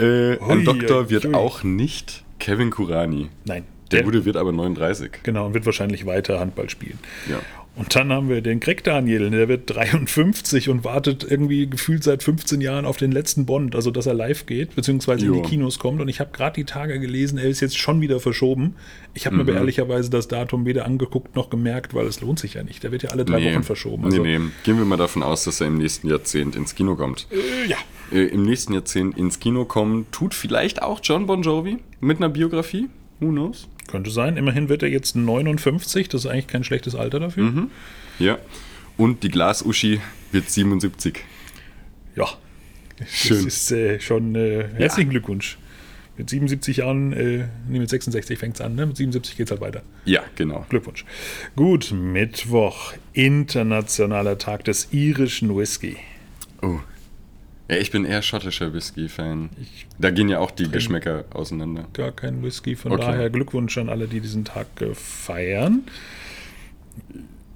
Äh, 0.00 0.40
ein 0.40 0.64
Doktor 0.64 1.08
wird 1.10 1.32
auch 1.34 1.62
nicht 1.62 2.24
Kevin 2.40 2.70
Kurani. 2.70 3.28
Nein, 3.44 3.62
Der 3.90 4.02
gute 4.02 4.24
wird 4.24 4.36
aber 4.36 4.52
39. 4.52 5.10
Genau, 5.22 5.46
und 5.46 5.54
wird 5.54 5.66
wahrscheinlich 5.66 6.06
weiter 6.06 6.40
Handball 6.40 6.68
spielen. 6.70 6.98
Ja. 7.30 7.38
Und 7.76 7.92
dann 7.96 8.12
haben 8.12 8.28
wir 8.28 8.40
den 8.40 8.60
Greg 8.60 8.84
Daniel, 8.84 9.30
der 9.30 9.48
wird 9.48 9.68
53 9.68 10.68
und 10.68 10.84
wartet 10.84 11.26
irgendwie 11.28 11.66
gefühlt 11.68 12.04
seit 12.04 12.22
15 12.22 12.60
Jahren 12.60 12.84
auf 12.84 12.98
den 12.98 13.10
letzten 13.10 13.46
Bond, 13.46 13.74
also 13.74 13.90
dass 13.90 14.06
er 14.06 14.14
live 14.14 14.46
geht, 14.46 14.76
beziehungsweise 14.76 15.26
in 15.26 15.34
Jo. 15.34 15.42
die 15.42 15.48
Kinos 15.48 15.80
kommt. 15.80 16.00
Und 16.00 16.06
ich 16.06 16.20
habe 16.20 16.30
gerade 16.32 16.54
die 16.54 16.64
Tage 16.64 17.00
gelesen, 17.00 17.36
er 17.36 17.46
ist 17.48 17.58
jetzt 17.60 17.76
schon 17.76 18.00
wieder 18.00 18.20
verschoben. 18.20 18.76
Ich 19.12 19.26
habe 19.26 19.34
mir 19.34 19.42
Mhm. 19.42 19.48
aber 19.48 19.58
ehrlicherweise 19.58 20.08
das 20.08 20.28
Datum 20.28 20.66
weder 20.66 20.84
angeguckt 20.86 21.34
noch 21.34 21.50
gemerkt, 21.50 21.94
weil 21.94 22.06
es 22.06 22.20
lohnt 22.20 22.38
sich 22.38 22.54
ja 22.54 22.62
nicht. 22.62 22.84
Der 22.84 22.92
wird 22.92 23.02
ja 23.02 23.10
alle 23.10 23.24
drei 23.24 23.44
Wochen 23.52 23.64
verschoben. 23.64 24.04
Also, 24.04 24.22
nee, 24.22 24.38
nee. 24.38 24.44
Gehen 24.62 24.78
wir 24.78 24.84
mal 24.84 24.96
davon 24.96 25.24
aus, 25.24 25.42
dass 25.42 25.60
er 25.60 25.66
im 25.66 25.78
nächsten 25.78 26.08
Jahrzehnt 26.08 26.54
ins 26.54 26.76
Kino 26.76 26.94
kommt. 26.94 27.26
Äh, 27.32 27.68
ja, 27.68 27.76
Äh, 28.12 28.26
Im 28.26 28.44
nächsten 28.44 28.72
Jahrzehnt 28.74 29.18
ins 29.18 29.40
Kino 29.40 29.64
kommen 29.64 30.06
tut 30.12 30.32
vielleicht 30.34 30.80
auch 30.82 31.00
John 31.02 31.26
Bon 31.26 31.42
Jovi 31.42 31.78
mit 32.00 32.18
einer 32.18 32.28
Biografie. 32.28 32.88
Who 33.18 33.30
knows? 33.30 33.66
Könnte 33.88 34.10
sein. 34.10 34.36
Immerhin 34.36 34.68
wird 34.68 34.82
er 34.82 34.88
jetzt 34.88 35.16
59, 35.16 36.08
das 36.08 36.24
ist 36.24 36.30
eigentlich 36.30 36.46
kein 36.46 36.64
schlechtes 36.64 36.94
Alter 36.94 37.20
dafür. 37.20 37.44
Mhm. 37.44 37.70
Ja. 38.18 38.38
Und 38.96 39.22
die 39.22 39.28
Glasuschi 39.28 40.00
wird 40.32 40.48
77. 40.50 41.20
Ja, 42.16 42.28
Schön. 43.08 43.44
das 43.44 43.54
ist 43.54 43.72
äh, 43.72 44.00
schon 44.00 44.34
äh, 44.34 44.68
herzlichen 44.76 45.10
Glückwunsch. 45.10 45.58
Mit 46.16 46.30
77 46.30 46.76
Jahren, 46.76 47.12
äh, 47.12 47.48
nee, 47.68 47.80
mit 47.80 47.90
66 47.90 48.38
fängt 48.38 48.54
es 48.54 48.60
an, 48.60 48.76
ne? 48.76 48.86
mit 48.86 48.96
77 48.96 49.36
geht 49.36 49.48
es 49.48 49.50
halt 49.50 49.60
weiter. 49.60 49.82
Ja, 50.04 50.22
genau. 50.36 50.64
Glückwunsch. 50.68 51.04
Gut, 51.56 51.90
Mittwoch, 51.92 52.92
internationaler 53.14 54.38
Tag 54.38 54.64
des 54.64 54.88
irischen 54.92 55.56
Whisky. 55.56 55.96
Oh. 56.62 56.78
Ja, 57.68 57.76
ich 57.76 57.90
bin 57.90 58.04
eher 58.04 58.20
schottischer 58.20 58.74
Whisky-Fan. 58.74 59.48
Da 59.98 60.10
gehen 60.10 60.28
ja 60.28 60.38
auch 60.38 60.50
die 60.50 60.68
Geschmäcker 60.70 61.24
auseinander. 61.32 61.86
Gar 61.94 62.12
kein 62.12 62.42
Whisky, 62.42 62.76
von 62.76 62.92
Okay. 62.92 63.02
daher 63.06 63.30
Glückwunsch 63.30 63.78
an 63.78 63.88
alle, 63.88 64.06
die 64.06 64.20
diesen 64.20 64.44
Tag 64.44 64.66
äh, 64.80 64.94
feiern. 64.94 65.82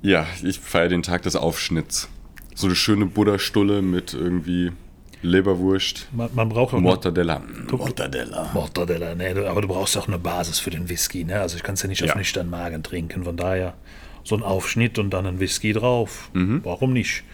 Ja, 0.03 0.27
ich 0.43 0.59
feiere 0.61 0.88
den 0.88 1.03
Tag 1.03 1.23
des 1.23 1.37
Aufschnitts. 1.37 2.09
So 2.55 2.67
eine 2.67 2.77
schöne 2.77 3.07
Buddha-Stulle 3.07 3.83
mit 3.83 4.15
irgendwie 4.15 4.73
Leberwurst, 5.21 6.07
Man, 6.12 6.31
man 6.35 6.49
braucht 6.49 6.73
auch 6.75 6.81
Mortadella. 6.81 7.43
Mortadella. 7.71 8.50
Mortadella, 8.55 9.15
ne, 9.17 9.35
du- 9.35 9.49
aber 9.50 9.62
du 9.62 9.69
brauchst 9.69 9.97
auch 9.99 10.07
eine 10.07 10.19
Basis 10.19 10.61
für 10.61 10.71
den 10.71 10.88
Whisky, 10.88 11.25
ne? 11.25 11.41
Also 11.41 11.57
ich 11.57 11.65
kann 11.65 11.75
es 11.75 11.83
ja 11.83 11.88
nicht 11.88 12.03
auf 12.05 12.11
Ja. 12.11 12.17
nüchternen 12.17 12.50
Magen 12.50 12.85
trinken, 12.85 13.25
von 13.25 13.37
daher 13.37 13.75
so 14.23 14.37
ein 14.37 14.45
Aufschnitt 14.45 14.97
und 14.99 15.11
dann 15.11 15.27
ein 15.27 15.41
Whisky 15.41 15.73
drauf. 15.73 16.31
Mhm. 16.35 16.61
Warum 16.62 16.93
nicht? 16.93 17.25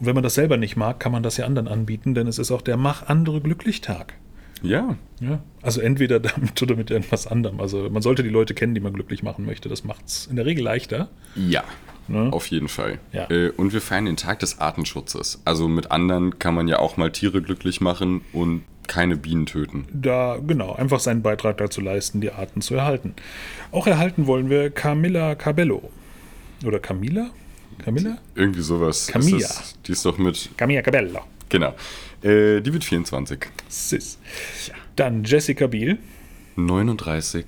Und 0.00 0.06
wenn 0.06 0.14
man 0.14 0.24
das 0.24 0.34
selber 0.34 0.56
nicht 0.56 0.76
mag, 0.76 0.98
kann 0.98 1.12
man 1.12 1.22
das 1.22 1.36
ja 1.36 1.44
anderen 1.46 1.68
anbieten, 1.68 2.14
denn 2.14 2.26
es 2.26 2.38
ist 2.38 2.50
auch 2.50 2.62
der 2.62 2.76
Mach 2.76 3.06
andere 3.06 3.40
glücklich 3.40 3.80
Tag. 3.80 4.14
Ja, 4.62 4.96
Ja, 5.20 5.42
also 5.62 5.80
entweder 5.80 6.20
damit 6.20 6.60
oder 6.62 6.76
mit 6.76 6.90
irgendwas 6.90 7.26
anderem. 7.26 7.60
Also 7.60 7.88
man 7.90 8.02
sollte 8.02 8.22
die 8.22 8.28
Leute 8.28 8.54
kennen, 8.54 8.74
die 8.74 8.80
man 8.80 8.92
glücklich 8.92 9.22
machen 9.22 9.46
möchte. 9.46 9.68
Das 9.68 9.84
macht 9.84 10.06
es 10.06 10.26
in 10.26 10.36
der 10.36 10.46
Regel 10.46 10.64
leichter. 10.64 11.08
ja. 11.34 11.64
Ne? 12.08 12.32
Auf 12.32 12.48
jeden 12.48 12.66
Fall. 12.66 12.98
Ja. 13.12 13.30
Äh, 13.30 13.50
und 13.50 13.72
wir 13.72 13.80
feiern 13.80 14.06
den 14.06 14.16
Tag 14.16 14.40
des 14.40 14.58
Artenschutzes. 14.58 15.42
Also 15.44 15.68
mit 15.68 15.92
anderen 15.92 16.40
kann 16.40 16.56
man 16.56 16.66
ja 16.66 16.80
auch 16.80 16.96
mal 16.96 17.12
Tiere 17.12 17.40
glücklich 17.40 17.80
machen 17.80 18.22
und 18.32 18.64
keine 18.88 19.16
Bienen 19.16 19.46
töten. 19.46 19.86
Da, 19.92 20.38
genau, 20.44 20.74
einfach 20.74 20.98
seinen 20.98 21.22
Beitrag 21.22 21.58
dazu 21.58 21.80
leisten, 21.80 22.20
die 22.20 22.32
Arten 22.32 22.62
zu 22.62 22.74
erhalten. 22.74 23.14
Auch 23.70 23.86
erhalten 23.86 24.26
wollen 24.26 24.50
wir 24.50 24.70
Camilla 24.70 25.36
Cabello. 25.36 25.88
Oder 26.64 26.80
Camilla? 26.80 27.30
Camilla? 27.80 28.18
Irgendwie 28.34 28.60
sowas. 28.62 29.02
ist 29.02 29.12
Camilla. 29.12 29.38
das- 29.38 29.74
Die 29.86 29.92
ist 29.92 30.04
doch 30.04 30.18
mit. 30.18 30.50
Camilla 30.56 30.82
Cabello. 30.82 31.20
Genau. 31.48 31.74
Äh, 32.22 32.60
die 32.60 32.72
wird 32.72 32.84
24. 32.84 33.46
Sis. 33.68 34.18
Dann 34.96 35.24
Jessica 35.24 35.66
Biel. 35.66 35.98
39. 36.56 37.46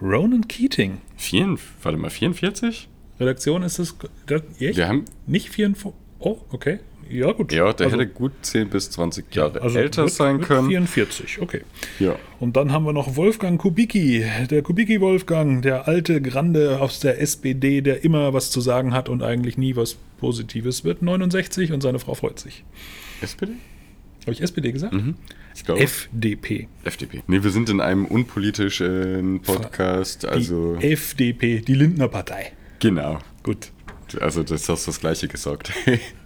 Ronan 0.00 0.46
Keating. 0.48 0.98
Vier, 1.16 1.56
warte 1.82 1.98
mal, 1.98 2.10
44? 2.10 2.88
Redaktion 3.18 3.62
ist 3.62 3.78
das. 3.78 3.94
das? 4.26 4.42
Wir 4.58 4.88
haben. 4.88 5.04
Nicht 5.26 5.48
44. 5.50 5.92
Oh, 6.18 6.38
okay. 6.50 6.80
Ja, 7.10 7.32
gut. 7.32 7.52
Ja, 7.52 7.72
der 7.72 7.86
Also- 7.86 7.98
hätte 7.98 8.10
gut 8.10 8.32
10 8.42 8.68
bis 8.68 8.90
20 8.90 9.34
Jahre 9.34 9.60
also 9.62 9.78
älter 9.78 10.02
wird- 10.04 10.12
sein 10.12 10.40
können. 10.40 10.68
44, 10.68 11.40
okay. 11.40 11.62
Ja. 11.98 12.16
Und 12.40 12.56
dann 12.56 12.72
haben 12.72 12.84
wir 12.84 12.92
noch 12.92 13.16
Wolfgang 13.16 13.60
Kubicki, 13.60 14.24
der 14.50 14.62
Kubicki 14.62 15.00
Wolfgang, 15.00 15.62
der 15.62 15.88
alte 15.88 16.20
Grande 16.20 16.80
aus 16.80 17.00
der 17.00 17.20
SPD, 17.20 17.80
der 17.80 18.04
immer 18.04 18.32
was 18.32 18.50
zu 18.50 18.60
sagen 18.60 18.92
hat 18.92 19.08
und 19.08 19.22
eigentlich 19.22 19.56
nie 19.58 19.76
was 19.76 19.96
Positives 20.18 20.84
wird. 20.84 21.02
69 21.02 21.72
und 21.72 21.82
seine 21.82 21.98
Frau 21.98 22.14
freut 22.14 22.38
sich. 22.38 22.64
SPD? 23.22 23.52
Habe 24.22 24.32
ich 24.32 24.40
SPD 24.42 24.72
gesagt? 24.72 24.94
Ich 25.54 25.64
glaube. 25.64 25.80
FDP. 25.80 26.68
FDP. 26.84 27.22
Nee, 27.28 27.42
wir 27.42 27.50
sind 27.50 27.70
in 27.70 27.80
einem 27.80 28.04
unpolitischen 28.06 29.40
Podcast, 29.40 30.24
Die 30.24 30.28
also. 30.28 30.76
FDP, 30.80 31.60
die 31.60 31.74
Lindner 31.74 32.08
Partei. 32.08 32.52
Genau. 32.80 33.18
Gut. 33.42 33.70
Also, 34.20 34.42
das 34.42 34.68
hast 34.68 34.86
du 34.86 34.90
das 34.90 35.00
Gleiche 35.00 35.28
gesagt. 35.28 35.72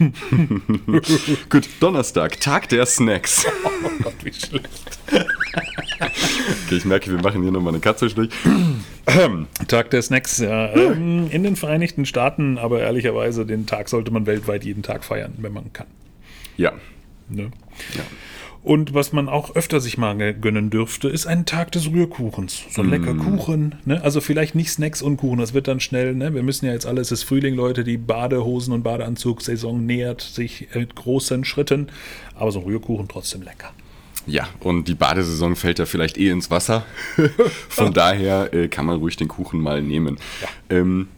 Gut, 1.50 1.68
Donnerstag, 1.78 2.40
Tag 2.40 2.68
der 2.70 2.86
Snacks. 2.86 3.46
Oh 3.82 4.02
Gott, 4.02 4.14
wie 4.24 4.32
schlecht. 4.32 4.68
Okay, 6.66 6.76
ich 6.76 6.84
merke, 6.84 7.10
wir 7.10 7.20
machen 7.20 7.42
hier 7.42 7.50
nochmal 7.50 7.74
eine 7.74 7.80
Katze 7.80 8.08
durch. 8.08 8.30
Tag 9.68 9.90
der 9.90 10.02
Snacks, 10.02 10.38
ja. 10.38 10.72
Ähm, 10.74 11.28
in 11.30 11.42
den 11.42 11.56
Vereinigten 11.56 12.06
Staaten, 12.06 12.56
aber 12.56 12.80
ehrlicherweise, 12.80 13.44
den 13.44 13.66
Tag 13.66 13.88
sollte 13.88 14.10
man 14.10 14.26
weltweit 14.26 14.64
jeden 14.64 14.82
Tag 14.82 15.04
feiern, 15.04 15.34
wenn 15.38 15.52
man 15.52 15.72
kann. 15.72 15.86
Ja. 16.56 16.72
Ne? 17.28 17.50
ja. 17.94 18.02
Und 18.62 18.92
was 18.92 19.12
man 19.12 19.28
auch 19.28 19.56
öfter 19.56 19.80
sich 19.80 19.96
mal 19.96 20.34
gönnen 20.34 20.68
dürfte, 20.68 21.08
ist 21.08 21.26
ein 21.26 21.46
Tag 21.46 21.72
des 21.72 21.90
Rührkuchens. 21.90 22.62
So 22.70 22.82
ein 22.82 22.90
lecker 22.90 23.14
Kuchen. 23.14 23.76
Ne? 23.86 24.02
Also 24.02 24.20
vielleicht 24.20 24.54
nicht 24.54 24.70
Snacks 24.70 25.00
und 25.00 25.16
Kuchen, 25.16 25.38
das 25.38 25.54
wird 25.54 25.66
dann 25.66 25.80
schnell. 25.80 26.14
Ne? 26.14 26.34
Wir 26.34 26.42
müssen 26.42 26.66
ja 26.66 26.72
jetzt 26.72 26.84
alle, 26.84 27.00
es 27.00 27.10
ist 27.10 27.22
Frühling, 27.22 27.54
Leute, 27.54 27.84
die 27.84 27.96
Badehosen- 27.96 28.74
und 28.74 28.82
Badeanzugssaison 28.82 29.86
nähert 29.86 30.20
sich 30.20 30.68
mit 30.74 30.94
großen 30.94 31.44
Schritten. 31.44 31.88
Aber 32.34 32.52
so 32.52 32.60
ein 32.60 32.66
Rührkuchen 32.66 33.08
trotzdem 33.08 33.42
lecker. 33.42 33.70
Ja, 34.26 34.46
und 34.60 34.88
die 34.88 34.94
Badesaison 34.94 35.56
fällt 35.56 35.78
ja 35.78 35.86
vielleicht 35.86 36.18
eh 36.18 36.28
ins 36.28 36.50
Wasser. 36.50 36.84
Von 37.68 37.92
daher 37.94 38.52
äh, 38.52 38.68
kann 38.68 38.84
man 38.84 38.98
ruhig 38.98 39.16
den 39.16 39.28
Kuchen 39.28 39.60
mal 39.60 39.80
nehmen. 39.82 40.18
Ähm, 40.68 41.08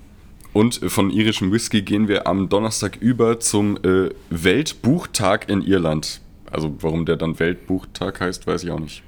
und 0.53 0.81
von 0.89 1.11
irischem 1.11 1.51
Whisky 1.51 1.81
gehen 1.81 2.09
wir 2.09 2.27
am 2.27 2.51
Donnerstag 2.51 2.99
über 3.01 3.41
zum 3.41 3.79
äh, 3.79 4.11
Weltbuchtag 4.29 5.49
in 5.49 5.63
Irland. 5.63 6.21
Also 6.53 6.75
warum 6.81 7.07
der 7.07 7.17
dann 7.17 7.39
Weltbuchtag 7.39 8.21
heißt, 8.21 8.47
weiß 8.47 8.65
ich 8.65 8.71
auch 8.71 8.81
nicht. 8.81 9.03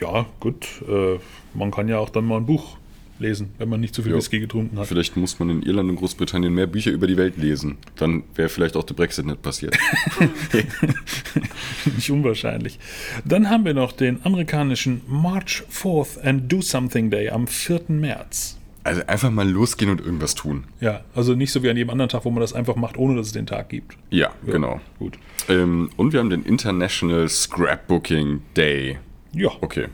Ja, 0.00 0.26
gut. 0.40 0.66
Äh, 0.88 1.18
man 1.54 1.70
kann 1.70 1.88
ja 1.88 1.98
auch 1.98 2.10
dann 2.10 2.26
mal 2.26 2.38
ein 2.38 2.46
Buch 2.46 2.76
lesen, 3.18 3.52
wenn 3.58 3.68
man 3.68 3.80
nicht 3.80 3.94
zu 3.94 4.02
viel 4.02 4.12
Jo. 4.12 4.18
Whisky 4.18 4.40
getrunken 4.40 4.78
hat. 4.78 4.86
Vielleicht 4.86 5.16
muss 5.16 5.38
man 5.38 5.48
in 5.50 5.62
Irland 5.62 5.88
und 5.90 5.96
Großbritannien 5.96 6.52
mehr 6.52 6.66
Bücher 6.66 6.90
über 6.90 7.06
die 7.06 7.16
Welt 7.16 7.36
lesen. 7.36 7.78
Dann 7.96 8.24
wäre 8.34 8.48
vielleicht 8.48 8.76
auch 8.76 8.84
der 8.84 8.94
Brexit 8.94 9.26
nicht 9.26 9.42
passiert. 9.42 9.76
Nicht 11.96 12.10
unwahrscheinlich. 12.10 12.78
Dann 13.24 13.48
haben 13.48 13.64
wir 13.64 13.74
noch 13.74 13.92
den 13.92 14.24
amerikanischen 14.24 15.02
March 15.06 15.62
4th 15.72 16.20
and 16.22 16.52
Do 16.52 16.60
Something 16.60 17.10
Day 17.10 17.30
am 17.30 17.46
4. 17.46 17.82
März. 17.88 18.58
Also 18.86 19.04
einfach 19.08 19.32
mal 19.32 19.48
losgehen 19.48 19.90
und 19.90 20.00
irgendwas 20.00 20.36
tun. 20.36 20.62
Ja, 20.80 21.00
also 21.12 21.34
nicht 21.34 21.50
so 21.50 21.60
wie 21.64 21.68
an 21.68 21.76
jedem 21.76 21.90
anderen 21.90 22.08
Tag, 22.08 22.24
wo 22.24 22.30
man 22.30 22.40
das 22.40 22.52
einfach 22.52 22.76
macht, 22.76 22.96
ohne 22.96 23.16
dass 23.16 23.26
es 23.26 23.32
den 23.32 23.44
Tag 23.44 23.68
gibt. 23.68 23.98
Ja, 24.10 24.30
genau. 24.46 24.80
Gut. 25.00 25.18
Ähm, 25.48 25.90
und 25.96 26.12
wir 26.12 26.20
haben 26.20 26.30
den 26.30 26.44
International 26.44 27.28
Scrapbooking 27.28 28.42
Day. 28.56 29.00
Ja. 29.32 29.50
Okay. 29.60 29.88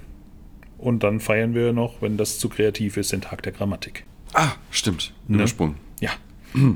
Und 0.76 1.04
dann 1.04 1.20
feiern 1.20 1.54
wir 1.54 1.72
noch, 1.72 2.02
wenn 2.02 2.18
das 2.18 2.38
zu 2.38 2.50
kreativ 2.50 2.98
ist, 2.98 3.12
den 3.12 3.22
Tag 3.22 3.42
der 3.44 3.52
Grammatik. 3.52 4.04
Ah, 4.34 4.52
stimmt. 4.70 5.14
Ne? 5.26 5.38
Übersprung. 5.38 5.76
Ja. 6.00 6.10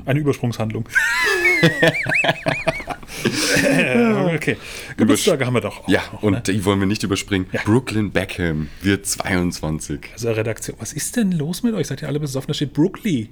Eine 0.05 0.19
Übersprungshandlung. 0.19 0.89
okay. 4.35 4.57
Geburtstage 4.97 5.45
haben 5.45 5.53
wir 5.53 5.61
doch 5.61 5.83
auch. 5.83 5.89
Ja, 5.89 6.01
noch, 6.11 6.23
und 6.23 6.33
ne? 6.33 6.41
die 6.41 6.65
wollen 6.65 6.79
wir 6.79 6.87
nicht 6.87 7.03
überspringen. 7.03 7.47
Ja. 7.51 7.61
Brooklyn 7.65 8.11
Beckham 8.11 8.69
wird 8.81 9.05
22. 9.05 10.09
Also 10.13 10.31
Redaktion. 10.31 10.77
Was 10.79 10.93
ist 10.93 11.15
denn 11.15 11.31
los 11.31 11.63
mit 11.63 11.73
euch? 11.73 11.87
Seid 11.87 12.01
ihr 12.01 12.07
alle 12.07 12.19
besoffen? 12.19 12.47
Da 12.47 12.53
steht 12.53 12.73
Brookly. 12.73 13.29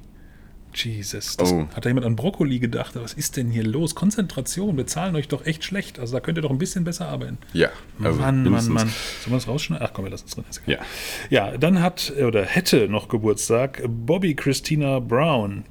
Jesus. 0.76 1.38
Oh. 1.40 1.68
Hat 1.74 1.86
da 1.86 1.90
jemand 1.90 2.06
an 2.06 2.16
Brokkoli 2.16 2.60
gedacht? 2.60 2.96
Was 2.96 3.14
ist 3.14 3.38
denn 3.38 3.50
hier 3.50 3.64
los? 3.64 3.96
Konzentration. 3.96 4.78
Wir 4.78 4.88
zahlen 4.88 5.16
euch 5.16 5.28
doch 5.28 5.46
echt 5.46 5.64
schlecht. 5.64 6.00
Also 6.00 6.14
da 6.14 6.20
könnt 6.20 6.38
ihr 6.38 6.42
doch 6.42 6.52
ein 6.52 6.58
bisschen 6.58 6.84
besser 6.84 7.08
arbeiten. 7.08 7.38
Ja, 7.54 7.70
also 8.04 8.20
Mann, 8.20 8.36
Mann, 8.36 8.44
mindestens. 8.44 8.74
Mann. 8.74 8.88
Sollen 8.88 9.34
wir 9.34 9.38
das 9.38 9.48
rausschneiden? 9.48 9.88
Ach 9.88 9.94
komm, 9.94 10.06
wir 10.06 10.12
lassen 10.12 10.26
es 10.28 10.36
drin. 10.36 10.46
Ja. 10.66 10.78
Ja, 11.30 11.58
dann 11.58 11.82
hat 11.82 12.14
oder 12.22 12.44
hätte 12.44 12.90
noch 12.90 13.08
Geburtstag 13.08 13.82
Bobby 13.88 14.36
Christina 14.36 15.00
Brown. 15.00 15.64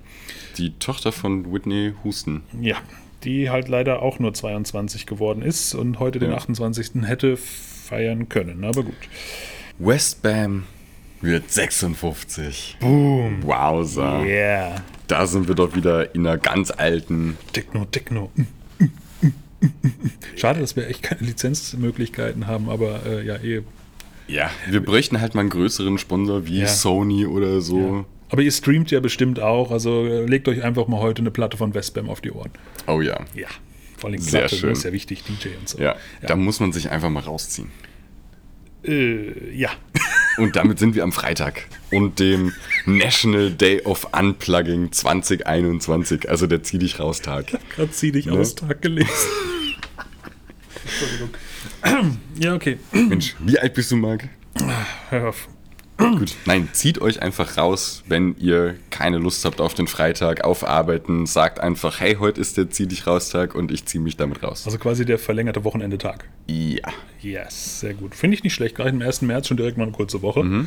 Die 0.59 0.73
Tochter 0.79 1.13
von 1.13 1.53
Whitney 1.53 1.93
Houston. 2.05 2.43
Ja, 2.61 2.77
die 3.25 3.51
halt 3.51 3.69
leider 3.69 4.03
auch 4.03 4.19
nur 4.19 4.35
22 4.35 5.07
geworden 5.07 5.43
ist 5.43 5.75
und 5.75 5.99
heute 5.99 6.19
den 6.19 6.31
Ja. 6.31 6.37
28. 6.37 7.03
hätte 7.05 7.37
feiern 7.37 8.29
können. 8.29 8.65
Aber 8.65 8.83
gut. 8.83 8.95
Westbam 9.79 10.65
wird 11.21 11.51
56. 11.51 12.77
Boom. 12.81 13.43
Wowza. 13.43 14.23
Yeah. 14.23 14.83
Da 15.07 15.27
sind 15.27 15.49
wir 15.49 15.55
doch 15.55 15.75
wieder 15.75 16.15
in 16.15 16.27
einer 16.27 16.39
ganz 16.39 16.71
alten. 16.71 17.37
Techno, 17.53 17.85
Techno. 17.87 18.31
Schade, 20.37 20.61
dass 20.61 20.77
wir 20.77 20.89
echt 20.89 21.03
keine 21.03 21.23
Lizenzmöglichkeiten 21.23 22.47
haben, 22.47 22.69
aber 22.69 23.07
äh, 23.07 23.25
ja, 23.25 23.37
eh. 23.37 23.63
Ja, 24.29 24.51
wir 24.69 24.83
bräuchten 24.83 25.21
halt 25.21 25.35
mal 25.35 25.41
einen 25.43 25.51
größeren 25.51 25.99
Sponsor 25.99 26.47
wie 26.47 26.61
Ja. 26.61 26.67
Sony 26.67 27.27
oder 27.27 27.61
so. 27.61 28.05
Aber 28.35 28.43
ihr 28.43 28.51
streamt 28.51 28.91
ja 28.91 28.99
bestimmt 28.99 29.39
auch, 29.39 29.71
also 29.71 30.07
äh, 30.07 30.27
legt 30.27 30.49
euch 30.49 30.65
einfach 30.65 30.89
mal 30.89 30.99
heute 30.99 31.23
eine 31.23 31.31
Platte 31.31 31.57
von 31.57 31.73
Westbam 31.73 32.11
auf 32.11 32.21
die 32.21 32.33
Ohren. 32.33 32.51
Oh 32.89 33.01
ja. 33.01 33.21
Ja. 33.33 33.47
Vor 33.97 34.11
allem 34.11 34.19
Sehr 34.19 34.41
Platte, 34.41 34.57
schön. 34.57 34.71
das 34.71 34.79
ist 34.79 34.85
ja 34.87 34.93
wichtig, 34.93 35.23
DJ 35.23 35.51
und 35.57 35.69
so. 35.69 35.79
Ja, 35.79 35.95
da 36.21 36.35
muss 36.35 36.59
man 36.59 36.73
sich 36.73 36.91
einfach 36.91 37.11
mal 37.11 37.21
rausziehen. 37.21 37.71
Äh, 38.85 39.55
ja. 39.55 39.71
Und 40.37 40.57
damit 40.57 40.81
sind 40.81 40.97
wir 40.97 41.05
am 41.05 41.13
Freitag 41.13 41.69
und 41.93 42.19
dem 42.19 42.53
National 42.87 43.53
Day 43.53 43.83
of 43.83 44.09
Unplugging 44.13 44.91
2021, 44.91 46.29
also 46.29 46.49
der 46.49 46.65
Zieh 46.65 46.79
dich 46.79 46.99
raus 46.99 47.21
Tag. 47.21 47.57
Gerade 47.69 47.93
zieh 47.93 48.11
dich 48.11 48.29
aus, 48.29 48.57
Tag 48.57 48.83
gelesen. 48.83 49.09
Entschuldigung. 50.83 51.31
ja, 52.41 52.53
okay. 52.53 52.79
Mensch, 52.91 53.37
wie 53.39 53.61
alt 53.61 53.75
bist 53.75 53.93
du, 53.93 53.97
Marc? 53.97 54.29
Hör 55.11 55.29
auf. 55.29 55.49
Gut, 55.97 56.35
nein, 56.45 56.69
zieht 56.73 57.01
euch 57.01 57.23
einfach 57.23 57.57
raus, 57.57 58.03
wenn 58.09 58.35
ihr 58.39 58.75
keine 58.91 59.19
Lust 59.19 59.45
habt 59.45 59.61
auf 59.61 59.75
den 59.75 59.87
Freitag, 59.87 60.43
auf 60.45 60.67
Arbeiten. 60.67 61.27
Sagt 61.27 61.61
einfach, 61.61 62.01
hey, 62.01 62.17
heute 62.19 62.41
ist 62.41 62.57
der 62.57 62.69
Zieh 62.71 62.87
dich 62.87 63.07
raus 63.07 63.31
Tag 63.31 63.55
und 63.55 63.71
ich 63.71 63.85
ziehe 63.87 64.03
mich 64.03 64.17
damit 64.17 64.43
raus. 64.43 64.65
Also 64.67 64.79
quasi 64.79 65.05
der 65.05 65.19
verlängerte 65.19 65.63
Wochenendetag. 65.65 66.25
Ja. 66.47 66.89
Yes, 67.21 67.81
sehr 67.81 67.95
gut. 67.95 68.15
Finde 68.15 68.37
ich 68.37 68.45
nicht 68.45 68.53
schlecht. 68.53 68.77
Gerade 68.77 68.91
im 68.91 69.01
1. 69.01 69.23
März 69.23 69.49
schon 69.49 69.57
direkt 69.57 69.79
mal 69.79 69.85
eine 69.85 69.93
kurze 69.93 70.21
Woche. 70.21 70.67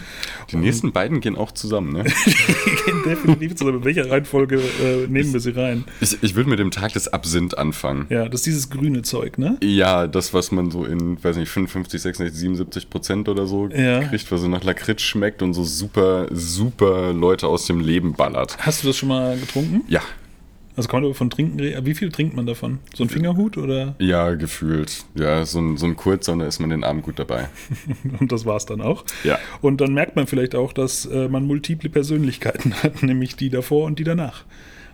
Die 0.51 0.55
nächsten 0.55 0.91
beiden 0.91 1.19
gehen 1.19 1.35
auch 1.35 1.51
zusammen, 1.51 1.93
ne? 1.93 2.03
Die 2.25 2.75
gehen 2.85 3.03
definitiv 3.05 3.55
zusammen. 3.57 3.77
In 3.77 3.85
welcher 3.85 4.09
Reihenfolge 4.09 4.55
äh, 4.59 5.05
nehmen 5.07 5.33
wir 5.33 5.39
sie 5.39 5.51
rein? 5.51 5.83
Ich, 6.01 6.17
ich 6.23 6.33
würde 6.33 6.49
mit 6.49 6.57
dem 6.57 6.71
Tag 6.71 6.93
des 6.93 7.07
Absinth 7.09 7.55
anfangen. 7.55 8.07
Ja, 8.09 8.27
das 8.27 8.39
ist 8.41 8.45
dieses 8.47 8.69
grüne 8.71 9.03
Zeug, 9.03 9.37
ne? 9.37 9.57
Ja, 9.61 10.07
das, 10.07 10.33
was 10.33 10.51
man 10.51 10.71
so 10.71 10.83
in, 10.83 11.23
weiß 11.23 11.37
nicht, 11.37 11.49
55, 11.49 12.01
66, 12.01 12.39
77 12.39 12.89
Prozent 12.89 13.29
oder 13.29 13.45
so 13.45 13.67
Ja. 13.69 14.03
kriegt, 14.05 14.31
was 14.31 14.41
so 14.41 14.47
nach 14.47 14.63
Lakritz 14.63 15.01
schmeckt 15.17 15.41
und 15.41 15.53
so 15.53 15.63
super, 15.63 16.27
super 16.31 17.11
Leute 17.13 17.47
aus 17.47 17.65
dem 17.65 17.79
Leben 17.79 18.13
ballert. 18.13 18.57
Hast 18.59 18.83
du 18.83 18.87
das 18.87 18.97
schon 18.97 19.09
mal 19.09 19.37
getrunken? 19.37 19.81
Ja, 19.87 20.01
Also 20.75 20.87
kann 20.89 21.01
man 21.01 21.11
davon 21.11 21.29
trinken? 21.31 21.59
reden? 21.59 21.85
Wie 21.85 21.95
viel 21.95 22.11
trinkt 22.11 22.35
man 22.35 22.45
davon? 22.45 22.77
So 22.93 23.03
ein 23.03 23.09
Fingerhut 23.09 23.57
oder? 23.57 23.95
ja, 23.99 24.35
gefühlt. 24.35 25.05
Ja, 25.15 25.43
so 25.43 25.59
ein, 25.59 25.77
so 25.77 25.87
ein 25.87 25.95
kurzer 25.95 26.33
und 26.33 26.39
da 26.39 26.45
ist 26.45 26.59
man 26.59 26.69
den 26.69 26.83
Abend 26.83 27.03
gut 27.03 27.17
dabei. 27.19 27.49
Und 28.19 28.31
das 28.31 28.45
war 28.45 28.57
es 28.57 28.65
dann 28.67 28.81
auch. 28.81 29.03
Ja. 29.23 29.39
Und 29.61 29.81
dann 29.81 29.93
merkt 29.93 30.15
man 30.15 30.27
vielleicht 30.27 30.53
auch, 30.55 30.71
dass 30.73 31.05
äh, 31.05 31.27
man 31.27 31.45
multiple 31.47 31.89
Persönlichkeiten 31.89 32.73
hat, 32.83 33.01
nämlich 33.03 33.35
die 33.35 33.49
davor 33.49 33.85
und 33.85 33.97
die 33.99 34.03
danach. 34.03 34.43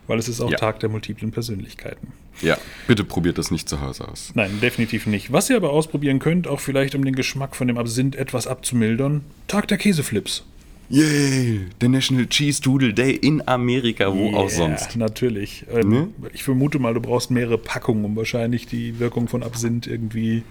Weil 0.07 0.19
es 0.19 0.27
ist 0.27 0.41
auch 0.41 0.51
Ja. 0.51 0.57
Tag 0.57 0.79
der 0.81 0.89
multiplen 0.89 1.31
Persönlichkeiten. 1.31 2.09
Ja, 2.41 2.57
bitte 2.87 3.03
probiert 3.03 3.37
das 3.37 3.51
nicht 3.51 3.69
zu 3.69 3.79
Hause 3.81 4.07
aus. 4.07 4.31
Nein, 4.35 4.59
definitiv 4.61 5.05
nicht. 5.07 5.31
Was 5.31 5.49
ihr 5.49 5.55
aber 5.55 5.69
ausprobieren 5.71 6.19
könnt, 6.19 6.47
auch 6.47 6.59
vielleicht 6.59 6.93
um 6.95 7.05
den 7.05 7.15
Geschmack 7.15 7.55
von 7.55 7.67
dem 7.67 7.77
Absinth 7.77 8.15
etwas 8.15 8.47
abzumildern, 8.47 9.21
Tag 9.47 9.67
der 9.69 9.77
Käseflips. 9.77 10.43
Yay, 10.89 11.61
der 11.79 11.89
National 11.89 12.27
Cheese 12.27 12.61
Doodle 12.61 12.93
Day 12.93 13.11
in 13.13 13.47
Amerika, 13.47 14.13
wo 14.13 14.35
auch 14.35 14.49
Yeah, 14.49 14.49
sonst. 14.49 14.95
Natürlich. 14.97 15.65
Ähm, 15.73 15.89
Ne? 15.89 16.07
Ich 16.33 16.43
vermute 16.43 16.77
mal, 16.79 16.93
du 16.93 16.99
brauchst 16.99 17.31
mehrere 17.31 17.57
Packungen, 17.57 18.03
um 18.03 18.15
wahrscheinlich 18.17 18.67
die 18.67 18.99
Wirkung 18.99 19.27
von 19.29 19.41
Absinth 19.43 19.87
irgendwie. 19.87 20.43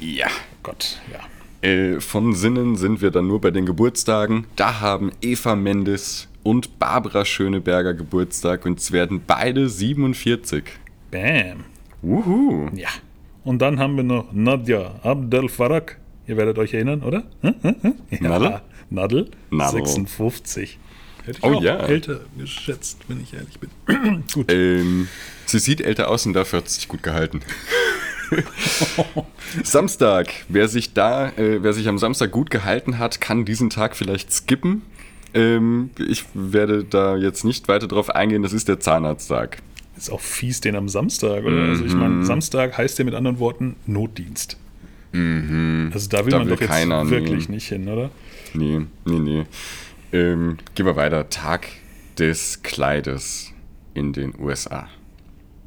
Ja. 0.00 0.28
Gott, 0.62 0.98
ja. 1.12 1.68
Äh, 1.68 2.00
von 2.00 2.34
Sinnen 2.34 2.76
sind 2.76 3.02
wir 3.02 3.10
dann 3.10 3.28
nur 3.28 3.40
bei 3.40 3.50
den 3.50 3.66
Geburtstagen. 3.66 4.46
Da 4.56 4.80
haben 4.80 5.12
Eva 5.20 5.54
Mendes 5.54 6.28
und 6.42 6.78
Barbara 6.78 7.24
Schöneberger 7.24 7.94
Geburtstag 7.94 8.66
und 8.66 8.78
es 8.78 8.92
werden 8.92 9.22
beide 9.26 9.68
47. 9.68 10.64
Bam. 11.10 11.64
Wuhu. 12.02 12.68
Ja. 12.74 12.88
Und 13.44 13.60
dann 13.60 13.78
haben 13.78 13.96
wir 13.96 14.04
noch 14.04 14.32
Nadja 14.32 15.00
Abdel 15.02 15.48
Farak. 15.48 15.98
Ihr 16.26 16.36
werdet 16.36 16.58
euch 16.58 16.74
erinnern, 16.74 17.02
oder? 17.02 17.24
Hm? 17.40 17.54
Hm? 17.62 17.76
Hm? 17.82 17.94
Ja. 18.10 18.28
Nadel? 18.28 18.60
Nadel? 18.90 19.30
Nadel. 19.50 19.84
56. 19.86 20.78
Hätte 21.24 21.38
ich 21.38 21.44
Oh 21.44 21.54
auch 21.54 21.62
ja. 21.62 21.76
älter 21.78 22.20
geschätzt, 22.36 22.98
wenn 23.08 23.20
ich 23.22 23.34
ehrlich 23.34 23.58
bin. 23.58 24.24
Gut. 24.34 24.50
Ähm, 24.50 25.08
sie 25.46 25.58
sieht 25.58 25.80
älter 25.80 26.08
aus 26.08 26.26
und 26.26 26.32
dafür 26.32 26.60
hat 26.60 26.68
sie 26.68 26.76
sich 26.76 26.88
gut 26.88 27.02
gehalten. 27.02 27.40
Samstag. 29.62 30.32
Wer 30.48 30.68
sich 30.68 30.94
da, 30.94 31.28
äh, 31.30 31.62
wer 31.62 31.72
sich 31.72 31.88
am 31.88 31.98
Samstag 31.98 32.30
gut 32.30 32.50
gehalten 32.50 32.98
hat, 32.98 33.20
kann 33.20 33.44
diesen 33.44 33.70
Tag 33.70 33.96
vielleicht 33.96 34.32
skippen. 34.32 34.82
Ähm, 35.34 35.90
ich 35.98 36.24
werde 36.34 36.84
da 36.84 37.16
jetzt 37.16 37.44
nicht 37.44 37.68
weiter 37.68 37.88
drauf 37.88 38.10
eingehen. 38.10 38.42
Das 38.42 38.52
ist 38.52 38.68
der 38.68 38.80
Zahnarzttag. 38.80 39.58
Ist 39.96 40.10
auch 40.10 40.20
fies, 40.20 40.60
den 40.60 40.74
am 40.76 40.88
Samstag, 40.88 41.44
oder? 41.44 41.62
Also 41.64 41.84
ich 41.84 41.92
Mhm. 41.94 42.00
meine, 42.00 42.24
Samstag 42.24 42.76
heißt 42.76 42.98
ja 42.98 43.04
mit 43.04 43.14
anderen 43.14 43.38
Worten 43.38 43.76
Notdienst. 43.86 44.56
Also 45.14 46.08
da 46.08 46.24
will 46.24 46.30
Da 46.30 46.38
man 46.38 46.46
will 46.46 46.54
doch 46.54 46.60
jetzt 46.60 46.70
keiner, 46.70 47.04
nee. 47.04 47.10
wirklich 47.10 47.48
nicht 47.50 47.68
hin, 47.68 47.86
oder? 47.88 48.10
Nee, 48.54 48.80
nee, 49.04 49.18
nee. 49.18 49.44
Ähm, 50.12 50.56
gehen 50.74 50.86
wir 50.86 50.96
weiter. 50.96 51.28
Tag 51.28 51.66
des 52.18 52.62
Kleides 52.62 53.52
in 53.94 54.12
den 54.14 54.32
USA. 54.38 54.88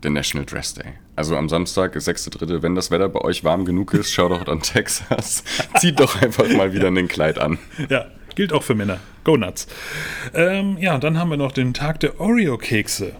Der 0.01 0.09
National 0.11 0.45
Dress 0.45 0.73
Day. 0.73 0.93
Also 1.15 1.37
am 1.37 1.47
Samstag, 1.47 1.95
6.3., 1.95 2.61
wenn 2.63 2.73
das 2.75 2.89
Wetter 2.91 3.07
bei 3.07 3.21
euch 3.21 3.43
warm 3.43 3.65
genug 3.65 3.93
ist, 3.93 4.11
schaut 4.11 4.31
doch 4.31 4.47
an 4.47 4.59
Texas. 4.63 5.43
Zieht 5.79 5.99
doch 5.99 6.21
einfach 6.21 6.47
mal 6.49 6.73
wieder 6.73 6.87
ein 6.87 7.07
Kleid 7.07 7.37
an. 7.39 7.57
Ja, 7.89 8.07
gilt 8.35 8.53
auch 8.53 8.63
für 8.63 8.75
Männer. 8.75 8.99
Go 9.23 9.37
nuts. 9.37 9.67
Ähm, 10.33 10.77
ja, 10.79 10.95
und 10.95 11.03
dann 11.03 11.17
haben 11.17 11.29
wir 11.29 11.37
noch 11.37 11.51
den 11.51 11.73
Tag 11.73 11.99
der 12.01 12.19
Oreo-Kekse. 12.19 13.15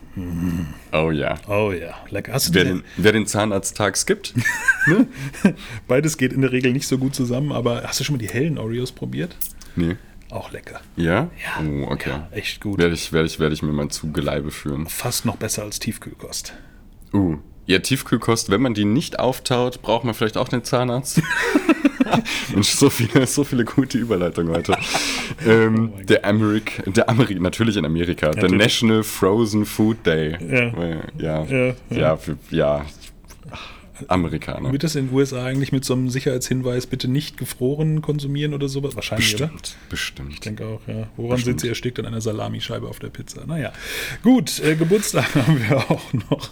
Oh 0.91 1.11
ja. 1.11 1.35
Oh 1.47 1.71
ja, 1.71 1.95
lecker. 2.09 2.33
Hast 2.33 2.49
du 2.49 2.53
Wer 2.53 2.65
den, 2.65 2.83
wer 2.97 3.11
den 3.11 3.25
Zahnarzttag 3.25 3.97
skippt? 3.97 4.33
Beides 5.87 6.17
geht 6.17 6.33
in 6.33 6.41
der 6.41 6.51
Regel 6.51 6.73
nicht 6.73 6.87
so 6.87 6.97
gut 6.97 7.15
zusammen, 7.15 7.51
aber 7.51 7.83
hast 7.83 7.99
du 7.99 8.03
schon 8.03 8.15
mal 8.15 8.19
die 8.19 8.29
hellen 8.29 8.57
Oreos 8.57 8.91
probiert? 8.91 9.35
Nee. 9.75 9.95
Auch 10.29 10.51
lecker. 10.51 10.81
Ja? 10.95 11.29
Ja. 11.43 11.63
Oh, 11.63 11.91
okay. 11.91 12.09
Ja, 12.09 12.27
echt 12.31 12.61
gut. 12.61 12.77
Werde 12.77 12.93
ich, 12.93 13.13
werde, 13.13 13.27
ich, 13.27 13.39
werde 13.39 13.53
ich 13.53 13.61
mir 13.61 13.71
mal 13.71 13.89
zu 13.89 14.11
Geleibe 14.11 14.51
führen. 14.51 14.87
Fast 14.87 15.25
noch 15.25 15.37
besser 15.37 15.63
als 15.63 15.79
Tiefkühlkost. 15.79 16.53
Uh. 17.13 17.37
Ja, 17.67 17.79
Tiefkühlkost, 17.79 18.51
wenn 18.51 18.61
man 18.61 18.73
die 18.73 18.85
nicht 18.85 19.19
auftaut, 19.19 19.81
braucht 19.81 20.03
man 20.03 20.13
vielleicht 20.13 20.37
auch 20.37 20.49
den 20.49 20.63
Zahnarzt. 20.63 21.21
Mensch, 22.53 22.69
so 22.69 22.89
viele, 22.89 23.25
so 23.27 23.43
viele 23.43 23.65
gute 23.65 23.97
Überleitungen 23.97 24.53
heute. 24.53 24.77
ähm, 25.47 25.93
Oh 25.95 26.01
der 26.03 26.25
Amerik, 26.25 26.83
der 26.85 27.09
Amerik, 27.09 27.39
natürlich 27.41 27.77
in 27.77 27.85
Amerika, 27.85 28.31
der 28.31 28.43
Natürlich. 28.43 28.63
National 28.63 29.03
Frozen 29.03 29.65
Food 29.65 30.05
Day. 30.05 30.37
Ja. 30.39 30.65
Ja, 30.65 31.01
Ja, 31.17 31.45
ja, 31.45 31.75
ja. 31.89 32.17
für, 32.17 32.37
ja. 32.51 32.85
Amerikaner. 34.07 34.71
Wird 34.71 34.83
das 34.83 34.95
in 34.95 35.07
den 35.07 35.15
USA 35.15 35.45
eigentlich 35.45 35.71
mit 35.71 35.85
so 35.85 35.93
einem 35.93 36.09
Sicherheitshinweis 36.09 36.85
bitte 36.85 37.07
nicht 37.07 37.37
gefroren 37.37 38.01
konsumieren 38.01 38.53
oder 38.53 38.67
sowas? 38.67 38.95
Wahrscheinlich, 38.95 39.35
oder? 39.35 39.47
Bestimmt, 39.47 39.77
bestimmt. 39.89 40.33
Ich 40.33 40.39
denke 40.41 40.65
auch, 40.65 40.81
ja. 40.87 41.07
Woran 41.15 41.35
Bestimmt. 41.37 41.43
sind 41.43 41.61
sie 41.61 41.69
erstickt 41.69 41.99
an 41.99 42.05
einer 42.05 42.19
Salamischeibe 42.21 42.87
auf 42.87 42.99
der 42.99 43.07
Pizza? 43.09 43.45
Naja. 43.45 43.71
Gut, 44.21 44.59
äh, 44.59 44.75
Geburtstag 44.75 45.33
haben 45.47 45.61
wir 45.61 45.77
auch 45.89 46.13
noch. 46.29 46.49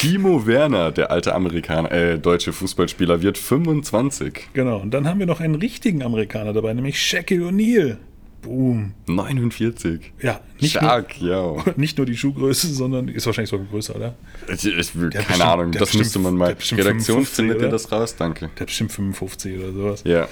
Timo 0.00 0.46
Werner, 0.46 0.92
der 0.92 1.10
alte 1.10 1.34
Amerikaner, 1.34 1.92
äh, 1.92 2.18
deutsche 2.18 2.54
Fußballspieler, 2.54 3.20
wird 3.20 3.36
25. 3.36 4.48
genau. 4.54 4.78
Und 4.78 4.92
dann 4.92 5.06
haben 5.06 5.18
wir 5.18 5.26
noch 5.26 5.40
einen 5.40 5.56
richtigen 5.56 6.02
Amerikaner 6.02 6.54
dabei, 6.54 6.72
nämlich 6.72 6.98
Shaquille 6.98 7.48
O'Neal. 7.48 7.98
Boom. 8.40 8.94
49. 9.06 10.12
Ja, 10.22 10.40
nicht 10.58 10.74
nur, 10.74 10.82
Stark, 10.82 11.20
ja. 11.20 11.54
nicht 11.76 11.98
nur 11.98 12.06
die 12.06 12.16
Schuhgröße, 12.16 12.68
sondern 12.72 13.08
ist 13.08 13.26
wahrscheinlich 13.26 13.50
sogar 13.50 13.66
größer, 13.66 13.94
oder? 13.94 14.14
Ich, 14.48 14.64
ich 14.64 14.92
keine 14.94 15.10
bestimmt- 15.10 15.42
Ahnung, 15.42 15.72
das 15.72 15.92
müsste 15.92 16.18
man 16.18 16.34
mal. 16.34 16.46
Redaktion 16.46 16.78
55, 17.26 17.34
findet 17.34 17.60
ihr 17.60 17.68
das 17.68 17.92
raus? 17.92 18.16
Danke. 18.16 18.48
Der 18.56 18.60
hat 18.60 18.66
bestimmt 18.68 18.92
55 18.92 19.58
oder 19.58 19.72
sowas. 19.72 20.02
Ja. 20.06 20.28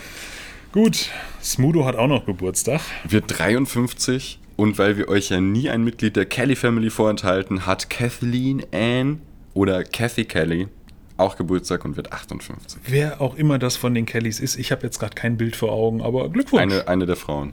Gut, 0.73 1.11
Smudo 1.43 1.85
hat 1.85 1.97
auch 1.97 2.09
noch 2.09 2.25
Geburtstag. 2.25 2.81
Wird 3.07 3.25
53 3.39 4.39
und 4.57 4.79
weil 4.79 4.97
wir 4.97 5.09
euch 5.11 5.29
ja 5.29 5.43
nie 5.43 5.69
ein 5.69 5.85
Mitglied 5.85 6.17
der 6.17 6.25
Kelly 6.25 6.57
Family 6.57 6.89
vorenthalten, 6.89 7.67
hat 7.67 7.91
Kathleen 7.91 8.65
Ann 8.73 9.21
oder 9.59 9.83
Kathy 9.83 10.25
Kelly 10.25 10.69
auch 11.17 11.37
Geburtstag 11.37 11.85
und 11.85 11.97
wird 11.97 12.13
58. 12.13 12.81
Wer 12.87 13.21
auch 13.21 13.35
immer 13.35 13.59
das 13.59 13.77
von 13.77 13.93
den 13.93 14.07
Kellys 14.07 14.39
ist, 14.39 14.57
ich 14.57 14.71
habe 14.71 14.85
jetzt 14.85 15.01
gerade 15.01 15.17
kein 15.17 15.37
Bild 15.37 15.57
vor 15.57 15.73
Augen, 15.73 16.01
aber 16.01 16.29
Glückwunsch. 16.29 16.63
Eine, 16.63 16.87
eine 16.87 17.07
der 17.07 17.17
Frauen. 17.17 17.53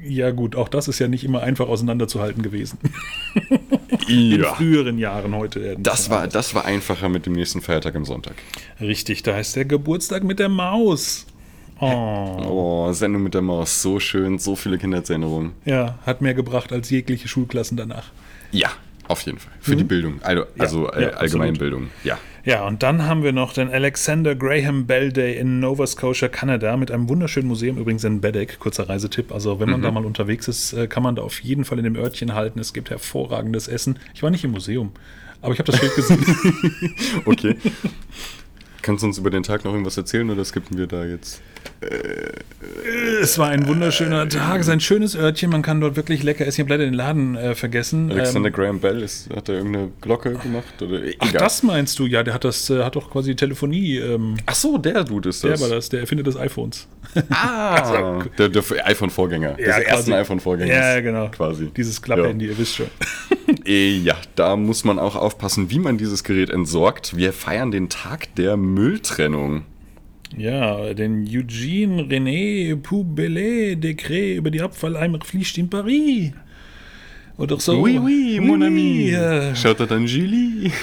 Ja 0.00 0.30
gut, 0.30 0.54
auch 0.54 0.68
das 0.68 0.86
ist 0.86 1.00
ja 1.00 1.08
nicht 1.08 1.24
immer 1.24 1.42
einfach 1.42 1.66
auseinanderzuhalten 1.66 2.42
gewesen. 2.42 2.78
In 4.08 4.40
Ja. 4.42 4.54
früheren 4.54 4.96
Jahren 4.98 5.34
heute. 5.34 5.76
Das 5.78 6.08
war, 6.08 6.28
das 6.28 6.54
war 6.54 6.66
einfacher 6.66 7.08
mit 7.08 7.26
dem 7.26 7.32
nächsten 7.32 7.60
Feiertag 7.62 7.96
am 7.96 8.04
Sonntag. 8.04 8.34
Richtig, 8.80 9.24
da 9.24 9.34
heißt 9.34 9.56
der 9.56 9.64
Geburtstag 9.64 10.22
mit 10.22 10.38
der 10.38 10.48
Maus. 10.48 11.26
Oh. 11.80 12.86
oh, 12.88 12.92
Sendung 12.92 13.24
mit 13.24 13.34
der 13.34 13.42
Maus, 13.42 13.82
so 13.82 13.98
schön, 13.98 14.38
so 14.38 14.54
viele 14.54 14.78
Kindheitserinnerungen. 14.78 15.52
Ja, 15.64 15.98
hat 16.06 16.20
mehr 16.20 16.34
gebracht 16.34 16.72
als 16.72 16.90
jegliche 16.90 17.26
Schulklassen 17.26 17.76
danach. 17.76 18.12
Ja, 18.52 18.70
auf 19.08 19.22
jeden 19.22 19.38
Fall. 19.38 19.52
Für 19.60 19.72
mhm. 19.72 19.78
die 19.78 19.84
Bildung, 19.84 20.22
also, 20.22 20.44
also 20.58 20.86
ja, 20.86 20.92
äh, 20.92 21.02
ja, 21.02 21.08
Allgemeinbildung, 21.10 21.88
ja. 22.04 22.18
Ja, 22.44 22.66
und 22.66 22.82
dann 22.82 23.06
haben 23.06 23.22
wir 23.22 23.32
noch 23.32 23.54
den 23.54 23.70
Alexander 23.70 24.34
Graham 24.34 24.86
Bell 24.86 25.10
Day 25.10 25.38
in 25.38 25.60
Nova 25.60 25.86
Scotia, 25.86 26.28
Kanada, 26.28 26.76
mit 26.76 26.90
einem 26.90 27.08
wunderschönen 27.08 27.48
Museum, 27.48 27.78
übrigens 27.78 28.04
in 28.04 28.20
Bedeck, 28.20 28.58
kurzer 28.58 28.86
Reisetipp. 28.86 29.32
Also, 29.32 29.60
wenn 29.60 29.70
man 29.70 29.80
mhm. 29.80 29.84
da 29.84 29.90
mal 29.90 30.04
unterwegs 30.04 30.46
ist, 30.46 30.74
äh, 30.74 30.86
kann 30.86 31.02
man 31.02 31.16
da 31.16 31.22
auf 31.22 31.40
jeden 31.40 31.64
Fall 31.64 31.78
in 31.78 31.84
dem 31.84 31.96
Örtchen 31.96 32.34
halten. 32.34 32.58
Es 32.58 32.74
gibt 32.74 32.90
hervorragendes 32.90 33.66
Essen. 33.66 33.98
Ich 34.14 34.22
war 34.22 34.30
nicht 34.30 34.44
im 34.44 34.50
Museum, 34.50 34.92
aber 35.40 35.54
ich 35.54 35.58
habe 35.58 35.72
das 35.72 35.80
Schild 35.80 35.94
gesehen. 35.94 36.22
okay. 37.24 37.56
Kannst 38.82 39.02
du 39.02 39.06
uns 39.06 39.16
über 39.16 39.30
den 39.30 39.42
Tag 39.42 39.64
noch 39.64 39.72
irgendwas 39.72 39.96
erzählen 39.96 40.28
oder 40.28 40.44
skippen 40.44 40.76
wir 40.76 40.86
da 40.86 41.06
jetzt? 41.06 41.40
Es 43.24 43.38
war 43.38 43.48
ein 43.48 43.66
wunderschöner 43.66 44.28
Tag, 44.28 44.60
es 44.60 44.66
ist 44.66 44.72
ein 44.72 44.80
schönes 44.80 45.16
Örtchen, 45.16 45.50
man 45.50 45.62
kann 45.62 45.80
dort 45.80 45.96
wirklich 45.96 46.22
lecker 46.22 46.46
essen. 46.46 46.60
Ich 46.60 46.64
habe 46.64 46.74
leider 46.74 46.84
den 46.84 46.92
Laden 46.92 47.36
äh, 47.36 47.54
vergessen. 47.54 48.12
Alexander 48.12 48.50
ähm, 48.50 48.54
Graham 48.54 48.80
Bell, 48.80 49.00
ist, 49.00 49.34
hat 49.34 49.48
er 49.48 49.54
irgendeine 49.54 49.92
Glocke 50.02 50.34
gemacht? 50.34 50.82
Oder? 50.82 51.00
Ach, 51.20 51.32
das 51.32 51.62
meinst 51.62 51.98
du? 51.98 52.04
Ja, 52.04 52.22
der 52.22 52.34
hat 52.34 52.44
das, 52.44 52.68
äh, 52.68 52.82
hat 52.84 52.96
doch 52.96 53.10
quasi 53.10 53.34
Telefonie. 53.34 53.96
Ähm, 53.96 54.36
Ach 54.44 54.54
so, 54.54 54.76
der 54.76 55.04
Dude 55.04 55.30
ist 55.30 55.42
das. 55.42 55.58
Der 55.58 55.60
war 55.60 55.74
das, 55.74 55.88
der 55.88 56.00
Erfinder 56.00 56.22
des 56.22 56.36
iPhones. 56.36 56.86
Ah, 57.30 57.74
also, 57.80 58.28
der, 58.36 58.50
der 58.50 58.62
iPhone-Vorgänger. 58.88 59.58
Ja, 59.58 59.78
des 59.78 59.86
ersten 59.86 60.12
iPhone-Vorgängers. 60.12 60.76
Ja, 60.76 61.00
genau. 61.00 61.30
Quasi. 61.30 61.70
Dieses 61.74 62.02
Klapphandy, 62.02 62.44
ja. 62.44 62.50
ihr 62.52 62.58
wisst 62.58 62.76
schon. 62.76 62.88
Äh, 63.64 63.96
ja, 64.04 64.18
da 64.36 64.54
muss 64.54 64.84
man 64.84 64.98
auch 64.98 65.16
aufpassen, 65.16 65.70
wie 65.70 65.78
man 65.78 65.96
dieses 65.96 66.24
Gerät 66.24 66.50
entsorgt. 66.50 67.16
Wir 67.16 67.32
feiern 67.32 67.70
den 67.70 67.88
Tag 67.88 68.34
der 68.34 68.58
Mülltrennung. 68.58 69.64
Ja, 70.36 70.94
den 70.94 71.26
Eugene 71.28 72.02
René 72.02 72.76
Poubellet 72.76 73.82
Dekret 73.82 74.38
über 74.38 74.50
die 74.50 74.62
Abfalleimerpflicht 74.62 75.58
in 75.58 75.70
Paris. 75.70 76.32
Oder 77.36 77.58
so. 77.58 77.80
Oui, 77.80 77.98
oui, 77.98 78.40
mon 78.40 78.62
ami. 78.62 79.10
Ja. 79.10 79.54
Schaut 79.54 79.80
er 79.80 79.86
dann 79.86 80.06
Julie? 80.06 80.70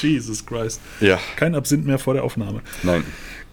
Jesus 0.00 0.46
Christ. 0.46 0.80
Ja. 1.00 1.18
Kein 1.36 1.54
Absinth 1.54 1.86
mehr 1.86 1.98
vor 1.98 2.14
der 2.14 2.22
Aufnahme. 2.24 2.62
Nein. 2.82 3.04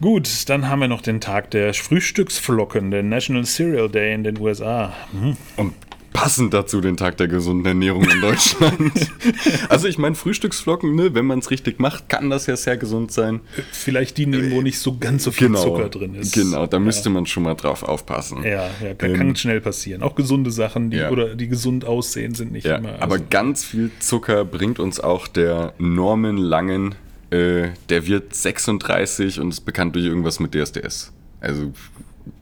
Gut, 0.02 0.50
dann 0.50 0.68
haben 0.68 0.80
wir 0.80 0.88
noch 0.88 1.02
den 1.02 1.22
Tag 1.22 1.52
der 1.52 1.74
Frühstücksflocken, 1.74 2.92
den 2.92 3.10
National 3.10 3.46
Cereal 3.46 3.90
Day 3.90 4.14
in 4.14 4.24
den 4.24 4.40
USA. 4.40 4.94
Mhm. 5.14 5.38
Und 5.56 5.74
passend 6.16 6.54
dazu 6.54 6.80
den 6.80 6.96
Tag 6.96 7.18
der 7.18 7.28
gesunden 7.28 7.66
Ernährung 7.66 8.10
in 8.10 8.22
Deutschland. 8.22 9.12
also 9.70 9.86
ich 9.86 9.98
meine, 9.98 10.16
Frühstücksflocken, 10.16 10.96
ne, 10.96 11.14
wenn 11.14 11.26
man 11.26 11.40
es 11.40 11.52
richtig 11.52 11.78
macht, 11.78 12.08
kann 12.08 12.30
das 12.30 12.48
ja 12.48 12.56
sehr 12.56 12.78
gesund 12.78 13.12
sein. 13.12 13.42
Vielleicht 13.74 14.18
die 14.18 14.26
nehmen, 14.26 14.52
wo 14.52 14.62
nicht 14.62 14.80
so 14.80 14.98
ganz 14.98 15.26
so 15.26 15.32
viel 15.32 15.48
genau, 15.48 15.62
Zucker 15.62 15.90
drin 15.90 16.16
ist. 16.16 16.34
Genau, 16.34 16.68
da 16.68 16.80
müsste 16.80 17.10
man 17.10 17.26
schon 17.26 17.44
mal 17.44 17.56
drauf 17.56 17.84
aufpassen. 17.84 18.44
Ja, 18.44 18.70
ja 18.82 18.94
kann, 18.94 19.12
ähm, 19.12 19.18
kann, 19.18 19.36
schnell 19.36 19.60
passieren. 19.60 20.04
Auch 20.04 20.16
gesunde 20.16 20.52
Sachen, 20.52 20.90
die 20.90 20.98
ja. 20.98 21.10
oder 21.10 21.36
die 21.36 21.50
gesund 21.50 21.84
aussehen, 21.84 22.34
sind 22.34 22.54
nicht 22.54 22.66
ja, 22.66 22.78
immer. 22.78 22.94
Also. 22.94 23.04
Aber 23.04 23.20
ganz 23.20 23.66
viel 23.66 23.92
Zucker 24.00 24.46
bringt 24.46 24.80
uns 24.80 25.02
auch 25.02 25.28
der 25.28 25.74
Norman 25.80 26.38
Langen. 26.38 26.96
Äh, 27.30 27.72
der 27.90 28.08
wird 28.08 28.34
36 28.34 29.42
und 29.42 29.50
ist 29.50 29.66
bekannt 29.66 29.96
durch 29.96 30.06
irgendwas 30.06 30.40
mit 30.40 30.56
DSDS. 30.56 31.12
Also 31.42 31.74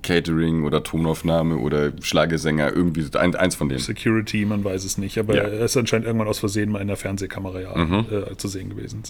Catering 0.03 0.63
oder 0.63 0.83
Tonaufnahme 0.83 1.57
oder 1.57 1.91
Schlagesänger, 2.01 2.71
irgendwie 2.71 3.05
ein, 3.17 3.35
eins 3.35 3.55
von 3.55 3.69
denen. 3.69 3.81
Security, 3.81 4.45
man 4.45 4.63
weiß 4.63 4.83
es 4.83 4.97
nicht, 4.97 5.17
aber 5.17 5.35
ja. 5.35 5.43
er 5.43 5.65
ist 5.65 5.75
anscheinend 5.75 6.05
irgendwann 6.05 6.27
aus 6.27 6.39
Versehen 6.39 6.71
mal 6.71 6.81
in 6.81 6.87
der 6.87 6.97
Fernsehkamera 6.97 7.61
ja, 7.61 7.75
mhm. 7.75 8.05
äh, 8.11 8.37
zu 8.37 8.47
sehen 8.47 8.69
gewesen. 8.69 9.03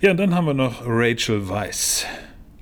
Ja, 0.00 0.10
und 0.10 0.18
dann 0.18 0.34
haben 0.34 0.46
wir 0.46 0.54
noch 0.54 0.82
Rachel 0.84 1.48
Weiss. 1.48 2.04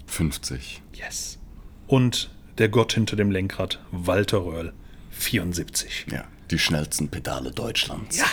50. 0.07 0.83
Yes. 0.95 1.39
Und 1.87 2.31
der 2.59 2.69
Gott 2.69 2.93
hinter 2.93 3.17
dem 3.17 3.31
Lenkrad, 3.31 3.81
Walter 3.91 4.45
Röhrl, 4.45 4.73
74. 5.11 6.07
Ja, 6.13 6.25
die 6.51 6.59
schnellsten 6.59 7.09
Pedale 7.09 7.51
Deutschlands. 7.51 8.19
Ja. 8.19 8.27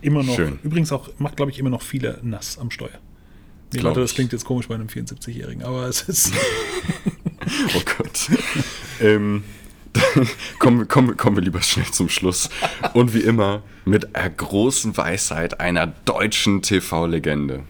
Immer 0.00 0.22
noch. 0.22 0.34
Schön. 0.34 0.58
Übrigens 0.62 0.90
auch, 0.92 1.10
macht 1.18 1.36
glaube 1.36 1.50
ich 1.50 1.58
immer 1.58 1.70
noch 1.70 1.82
viele 1.82 2.18
nass 2.22 2.58
am 2.58 2.70
Steuer. 2.70 2.98
Nee, 3.72 3.80
Leute, 3.80 4.00
das 4.00 4.14
klingt 4.14 4.32
jetzt 4.32 4.44
komisch 4.44 4.68
bei 4.68 4.74
einem 4.74 4.88
74-Jährigen, 4.88 5.62
aber 5.62 5.86
es 5.86 6.02
ist. 6.02 6.32
oh 7.76 7.82
Gott. 7.98 8.30
ähm, 9.00 9.44
kommen, 10.58 10.88
kommen, 10.88 11.16
kommen 11.16 11.36
wir 11.36 11.42
lieber 11.42 11.62
schnell 11.62 11.86
zum 11.86 12.08
Schluss. 12.08 12.48
Und 12.94 13.14
wie 13.14 13.20
immer 13.20 13.62
mit 13.84 14.16
einer 14.16 14.30
großen 14.30 14.96
Weisheit 14.96 15.60
einer 15.60 15.86
deutschen 15.86 16.62
TV-Legende. 16.62 17.64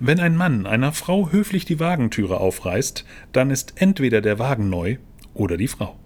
Wenn 0.00 0.18
ein 0.18 0.36
Mann 0.36 0.66
einer 0.66 0.92
Frau 0.92 1.30
höflich 1.30 1.64
die 1.64 1.78
Wagentüre 1.78 2.40
aufreißt, 2.40 3.04
dann 3.32 3.50
ist 3.50 3.74
entweder 3.76 4.20
der 4.20 4.38
Wagen 4.38 4.68
neu 4.68 4.96
oder 5.34 5.56
die 5.56 5.68
Frau. 5.68 5.96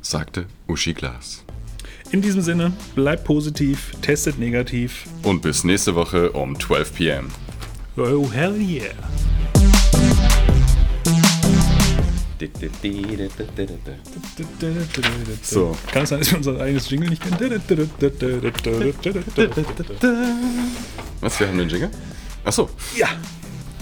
Sagte 0.00 0.46
Uschi 0.66 0.94
Glas. 0.94 1.44
In 2.12 2.22
diesem 2.22 2.40
Sinne, 2.40 2.72
bleibt 2.94 3.24
positiv, 3.24 3.92
testet 4.00 4.38
negativ. 4.38 5.06
Und 5.22 5.42
bis 5.42 5.64
nächste 5.64 5.94
Woche 5.96 6.30
um 6.32 6.58
12 6.58 6.94
p.m. 6.94 7.28
Oh, 7.96 8.30
hell 8.32 8.54
yeah. 8.60 8.94
So. 15.42 15.76
Kann 15.90 16.02
es 16.02 16.08
sein, 16.10 16.18
dass 16.18 16.30
wir 16.30 16.38
unser 16.38 16.60
eigenes 16.60 16.90
Jingle 16.90 17.10
nicht 17.10 17.22
kennen? 17.22 17.62
Was, 21.20 21.40
wir 21.40 21.48
haben 21.48 21.58
den 21.58 21.68
Jingle? 21.68 21.90
Achso. 22.44 22.68
Ja. 22.96 23.08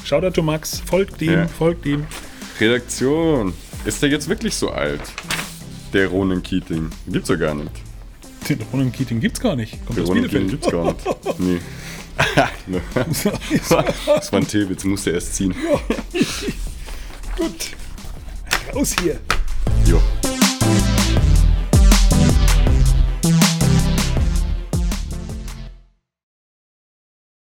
Shoutout 0.04 0.30
to 0.30 0.42
Max. 0.42 0.80
Folgt 0.80 1.20
ihm, 1.22 1.32
ja. 1.32 1.48
folgt 1.48 1.86
ihm. 1.86 2.06
Redaktion. 2.60 3.54
Ist 3.84 4.02
der 4.02 4.10
jetzt 4.10 4.28
wirklich 4.28 4.54
so 4.54 4.70
alt? 4.70 5.02
Der 5.92 6.08
Ronan 6.08 6.42
Keating. 6.42 6.90
Gibt's 7.08 7.28
ja 7.28 7.36
gar 7.36 7.54
nicht. 7.54 7.70
Den 8.48 8.60
Ronan 8.72 8.92
Keating 8.92 9.20
gibt's 9.20 9.40
gar 9.40 9.56
nicht. 9.56 9.84
Kommt 9.86 9.98
Der 9.98 10.04
Ronan 10.04 10.28
Keating 10.28 10.48
gibt's 10.48 10.70
gar 10.70 10.84
nicht. 10.84 11.38
Nee. 11.38 11.60
das 14.06 14.32
war 14.32 14.40
ein 14.40 14.46
Teewitz, 14.46 14.84
musste 14.84 15.10
erst 15.10 15.34
ziehen. 15.34 15.54
Gut. 17.36 17.70
Raus 18.72 18.94
hier! 19.00 19.20
Jo. 19.86 20.00